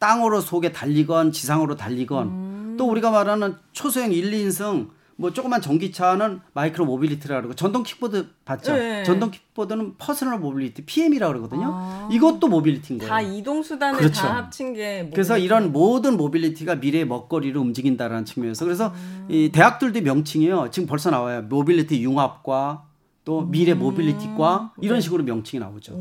[0.00, 2.74] 땅으로 속에 달리건 지상으로 달리건 음.
[2.76, 8.74] 또 우리가 말하는 초소형 1, 2인승 뭐 조그만 전기차는 micro mobility라 그러고 전동 킥보드 봤죠?
[8.74, 9.04] 네.
[9.04, 11.70] 전동 킥보드는 personal mobility PM이라 그러거든요.
[11.72, 12.08] 아.
[12.10, 13.08] 이것도 모빌리티인 거예요.
[13.08, 14.22] 다 이동 수단을 그렇죠.
[14.22, 15.14] 다 합친 게 모빌리티.
[15.14, 19.26] 그래서 이런 모든 모빌리티가 미래의 먹거리로 움직인다라는 측면에서 그래서 음.
[19.30, 20.70] 이 대학들도 명칭이요.
[20.70, 21.42] 지금 벌써 나와요.
[21.42, 22.84] 모빌리티 융합과
[23.24, 23.78] 또 미래 음.
[23.78, 25.00] 모빌리티과 이런 네.
[25.00, 25.92] 식으로 명칭이 나오죠.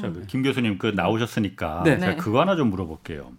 [0.00, 1.98] 자, 그김 교수님 그 나오셨으니까 네.
[1.98, 3.32] 제가 그거 하나 좀 물어볼게요.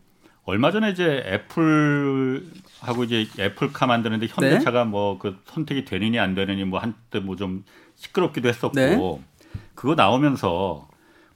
[0.51, 2.45] 얼마 전에 이제 애플
[2.81, 4.89] 하고 이제 애플카 만드는데 현대차가 네?
[4.89, 7.63] 뭐그 선택이 되느니 안 되느니 뭐 한때 뭐 좀
[7.95, 8.97] 시끄럽기도 했었고 네?
[9.75, 10.89] 그거 나오면서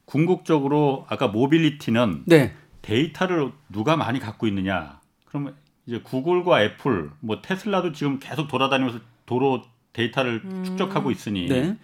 [0.05, 2.53] 궁극적으로 아까 모빌리티는 네.
[2.82, 5.55] 데이터를 누가 많이 갖고 있느냐 그러면
[5.86, 9.63] 이제 구글과 애플 뭐 테슬라도 지금 계속 돌아다니면서 도로
[9.93, 10.63] 데이터를 음.
[10.66, 11.78] 축적하고 있으니 네.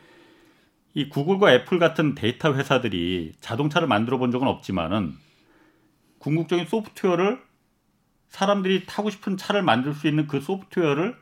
[0.93, 5.13] 이 구글과 애플 같은 데이터 회사들이 자동차를 만들어 본 적은 없지만은
[6.21, 7.41] 궁극적인 소프트웨어를
[8.29, 11.17] 사람들이 타고 싶은 차를 만들 수 있는 그 소프트웨어를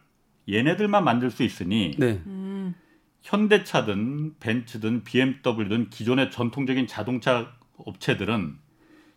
[0.50, 2.22] 얘네들만 만들 수 있으니 네.
[2.26, 2.76] 음.
[3.22, 8.58] 현대차든 벤츠든 BMW든 기존의 전통적인 자동차 업체들은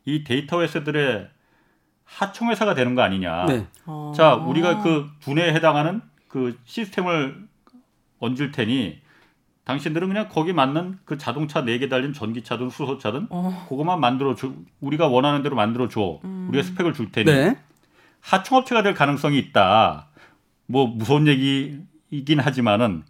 [0.05, 1.29] 이 데이터 회사들의
[2.05, 3.47] 하청 회사가 되는 거 아니냐.
[3.47, 3.67] 네.
[4.17, 7.49] 자, 우리가 그 분해에 해당하는 그 시스템을
[8.19, 9.02] 얹을 테니
[9.65, 13.67] 당신들은 그냥 거기 맞는 그 자동차 네 개 달린 전기차든 수소차든 어.
[13.69, 14.53] 그것만 만들어 줘.
[14.81, 16.19] 우리가 원하는 대로 만들어 줘.
[16.25, 16.47] 음.
[16.49, 17.59] 우리가 스펙을 줄 테니 네.
[18.21, 20.09] 하청업체가 될 가능성이 있다.
[20.67, 23.03] 뭐 무서운 얘기이긴 하지만은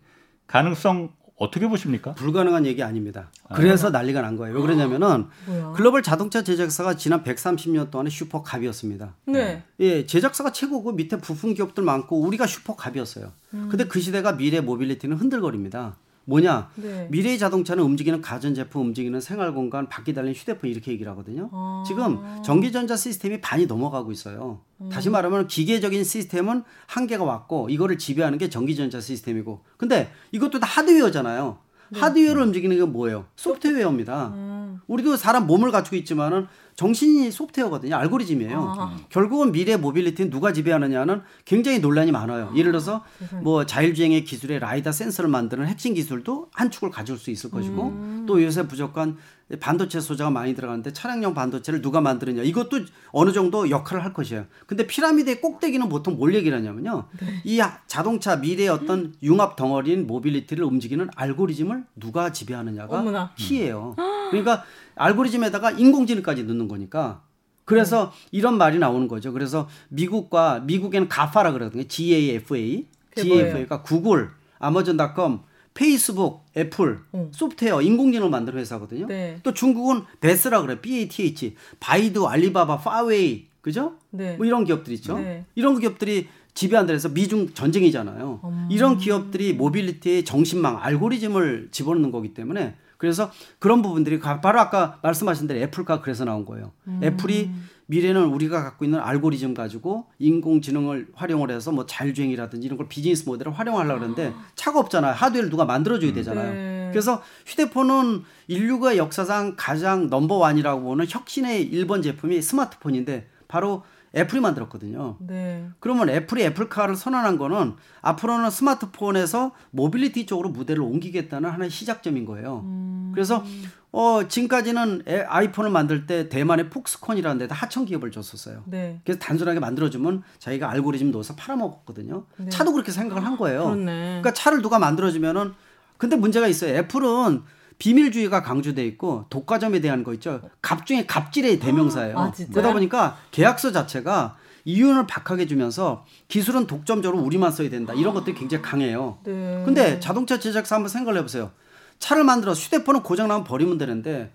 [0.47, 2.15] 가능성 어떻게 보십니까?
[2.15, 3.31] 불가능한 얘기 아닙니다.
[3.55, 3.91] 그래서 아.
[3.91, 4.55] 난리가 난 거예요.
[4.55, 9.15] 왜 그러냐면은 아, 글로벌 자동차 제작사가 지난 130년 동안에 슈퍼갑이었습니다.
[9.27, 9.65] 네.
[9.81, 13.33] 예, 제작사가 최고고 밑에 부품 기업들 많고 우리가 슈퍼갑이었어요.
[13.55, 13.69] 음.
[13.71, 15.97] 근데 그 시대가 미래 모빌리티는 흔들거립니다.
[16.25, 16.71] 뭐냐?
[16.77, 17.09] 네.
[17.11, 21.51] 미래의 자동차는 움직이는 가전제품, 움직이는 생활공간, 바퀴 달린 휴대폰 이렇게 얘기를 하거든요.
[21.53, 21.83] 아.
[21.87, 24.61] 지금 전기전자 시스템이 반이 넘어가고 있어요.
[24.81, 24.89] 음.
[24.89, 29.65] 다시 말하면 기계적인 시스템은 한계가 왔고 이거를 지배하는 게 전기전자 시스템이고.
[29.77, 31.59] 근데 이것도 다 하드웨어잖아요.
[31.91, 32.01] 네.
[32.01, 33.27] 하드웨어를 움직이는 게 뭐예요?
[33.37, 34.29] 소프트웨어입니다.
[34.29, 34.81] 음.
[34.87, 36.47] 우리도 사람 몸을 갖추고 있지만은
[36.77, 37.97] 정신이 소프트웨어거든요.
[37.97, 38.75] 알고리즘이에요.
[38.79, 38.97] 아.
[39.09, 42.53] 결국은 미래 모빌리티는 누가 지배하느냐는 굉장히 논란이 많아요.
[42.57, 43.05] 예를 들어서
[43.43, 48.25] 뭐 자율주행의 기술에 라이다 센서를 만드는 핵심 기술도 한 축을 가져올 수 있을 것이고 음.
[48.27, 49.17] 또 요새 부족한
[49.61, 52.81] 반도체 소자가 많이 들어가는데 차량용 반도체를 누가 만드느냐 이것도
[53.11, 54.47] 어느 정도 역할을 할 것이에요.
[54.67, 57.05] 근데 피라미드의 꼭대기는 보통 뭘 얘기를 하냐면요.
[57.21, 57.43] 네.
[57.45, 63.33] 이 자동차 미래의 어떤 융합 덩어리인 모빌리티를 움직이는 알고리즘을 누가 지배하느냐가 어머나.
[63.37, 63.95] key예요.
[64.31, 67.23] 그러니까 알고리즘에다가 인공지능까지 넣는 거니까
[67.65, 68.29] 그래서 네.
[68.33, 69.33] 이런 말이 나오는 거죠.
[69.33, 71.85] 그래서 미국과 미국에는 GAFA라 그러거든요.
[71.85, 72.87] GAFA.
[73.15, 75.43] GAFA가 구글, 아마존닷컴,
[75.75, 77.29] 페이스북, 애플, 응.
[77.33, 79.07] 소프트웨어, 인공지능을 만드는 회사거든요.
[79.07, 79.39] 네.
[79.43, 80.81] 또 중국은 BATH라 그래.
[80.81, 81.57] BATH.
[81.81, 83.47] 바이두, 알리바바, 화웨이.
[83.61, 83.95] 그죠?
[84.11, 84.37] 네.
[84.37, 85.19] 뭐 이런 기업들 있죠.
[85.19, 85.45] 네.
[85.55, 88.41] 이런 기업들이 지배한다 해서 미중 전쟁이잖아요.
[88.45, 88.69] 음.
[88.71, 95.61] 이런 기업들이 모빌리티의 정신망, 알고리즘을 집어넣는 거기 때문에 그래서 그런 부분들이 바로 아까 말씀하신 대로
[95.61, 96.73] 애플과 그래서 나온 거예요.
[96.87, 97.01] 음.
[97.03, 97.51] 애플이
[97.87, 103.53] 미래는 우리가 갖고 있는 알고리즘 가지고 인공지능을 활용을 해서 뭐 자율주행이라든지 이런 걸 비즈니스 모델을
[103.53, 105.13] 활용하려고 그러는데 차가 없잖아요.
[105.13, 106.53] 하드웨어를 누가 만들어줘야 되잖아요.
[106.53, 106.89] 네.
[106.93, 113.83] 그래서 휴대폰은 인류가 역사상 가장 number one이라고 보는 혁신의 1번 제품이 스마트폰인데 바로
[114.15, 115.17] 애플이 만들었거든요.
[115.21, 115.67] 네.
[115.81, 122.61] 그러면 애플이 애플카를 선언한 거는 앞으로는 스마트폰에서 모빌리티 쪽으로 무대를 옮기겠다는 하나의 시작점인 거예요.
[122.65, 123.11] 음.
[123.15, 123.45] 그래서
[123.91, 128.63] 어 지금까지는 애, 아이폰을 만들 때 대만의 폭스콘이라는 데다 하청 기업을 줬었어요.
[128.67, 129.01] 네.
[129.05, 132.25] 그래서 단순하게 만들어주면 자기가 알고리즘 넣어서 팔아먹었거든요.
[132.37, 132.49] 네.
[132.51, 133.65] 차도 그렇게 생각을 한 거예요.
[133.65, 134.21] 그렇네.
[134.23, 135.55] 그러니까 차를 누가 만들어주면은
[135.97, 136.75] 근데 문제가 있어요.
[136.77, 137.43] 애플은
[137.83, 140.41] 비밀주의가 강조돼 있고 독과점에 대한 거 있죠.
[140.61, 142.17] 갑 중에 갑질의 대명사예요.
[142.17, 147.93] 아, 그러다 보니까 계약서 자체가 이윤을 박하게 주면서 기술은 독점적으로 우리만 써야 된다.
[147.93, 149.19] 이런 것들이 굉장히 강해요.
[149.25, 149.63] 네.
[149.65, 151.51] 근데 자동차 제작사 한번 생각을 해보세요.
[151.99, 154.33] 차를 만들어 휴대폰은 고장 나면 버리면 되는데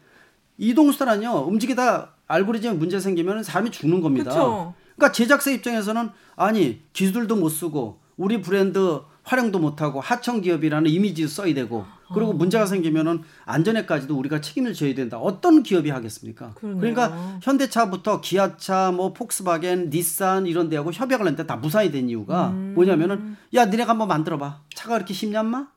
[0.57, 4.31] 이동수단은요 움직이다 알고리즘에 문제 생기면 사람이 죽는 겁니다.
[4.31, 4.73] 그쵸.
[4.97, 11.53] 그러니까 제작사 입장에서는 아니 기술도 못 쓰고 우리 브랜드 활용도 못하고 하청 기업이라는 이미지도 써야
[11.53, 12.34] 되고 그리고 어.
[12.34, 15.18] 문제가 생기면은 안전에까지도 우리가 책임을 져야 된다.
[15.18, 16.51] 어떤 기업이 하겠습니까?
[16.55, 16.80] 그러네요.
[16.80, 22.74] 그러니까 현대차부터 기아차, 뭐 폭스바겐, 닛산 이런 데하고 협약을 했는데 다 무산이 된 이유가 음.
[22.76, 24.62] 뭐냐면은 야 니네가 한번 만들어봐.
[24.74, 25.68] 차가 그렇게 쉽냐 마?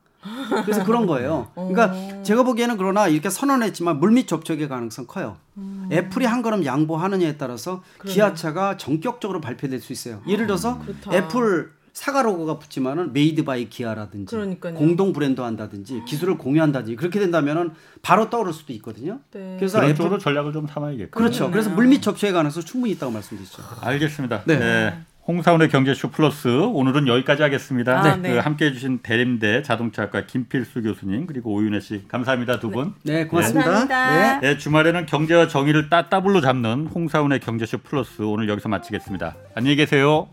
[0.65, 1.49] 그래서 그런 거예요.
[1.55, 2.23] 그러니까 어.
[2.23, 5.37] 제가 보기에는 그러나 이렇게 선언했지만 물밑 접촉의 가능성 커요.
[5.57, 5.89] 음.
[5.91, 8.13] 애플이 한 걸음 양보하느냐에 따라서 그러네.
[8.13, 10.21] 기아차가 전격적으로 발표될 수 있어요.
[10.27, 14.75] 예를 들어서 아, 애플 사과 로고가 붙지만은 made by 기아라든지 그러니까요.
[14.75, 17.71] 공동 브랜드 한다든지 기술을 공유한다든지 그렇게 된다면은
[18.01, 19.19] 바로 떠오를 수도 있거든요.
[19.31, 19.57] 네.
[19.59, 21.45] 그래서 그런 쪽으로 전략을 좀 삼아야겠고 그렇죠.
[21.45, 21.51] 네.
[21.51, 23.61] 그래서 물밑 접촉의 가능성 충분히 있다고 말씀드리죠.
[23.81, 24.43] 알겠습니다.
[24.45, 24.59] 네.
[24.59, 24.97] 네.
[25.27, 27.99] 홍사원의 경제쇼 플러스 오늘은 여기까지 하겠습니다.
[27.99, 28.31] 아, 네.
[28.31, 32.95] 그 함께해 주신 대림대 자동차학과 김필수 교수님 그리고 오윤혜 씨 감사합니다 두 분.
[33.03, 33.85] 네, 네 고맙습니다.
[33.85, 34.39] 네.
[34.41, 34.57] 네.
[34.57, 39.35] 주말에는 경제와 정의를 따따블로 잡는 홍사원의 경제쇼 플러스 오늘 여기서 마치겠습니다.
[39.55, 40.27] 안녕히 계세요.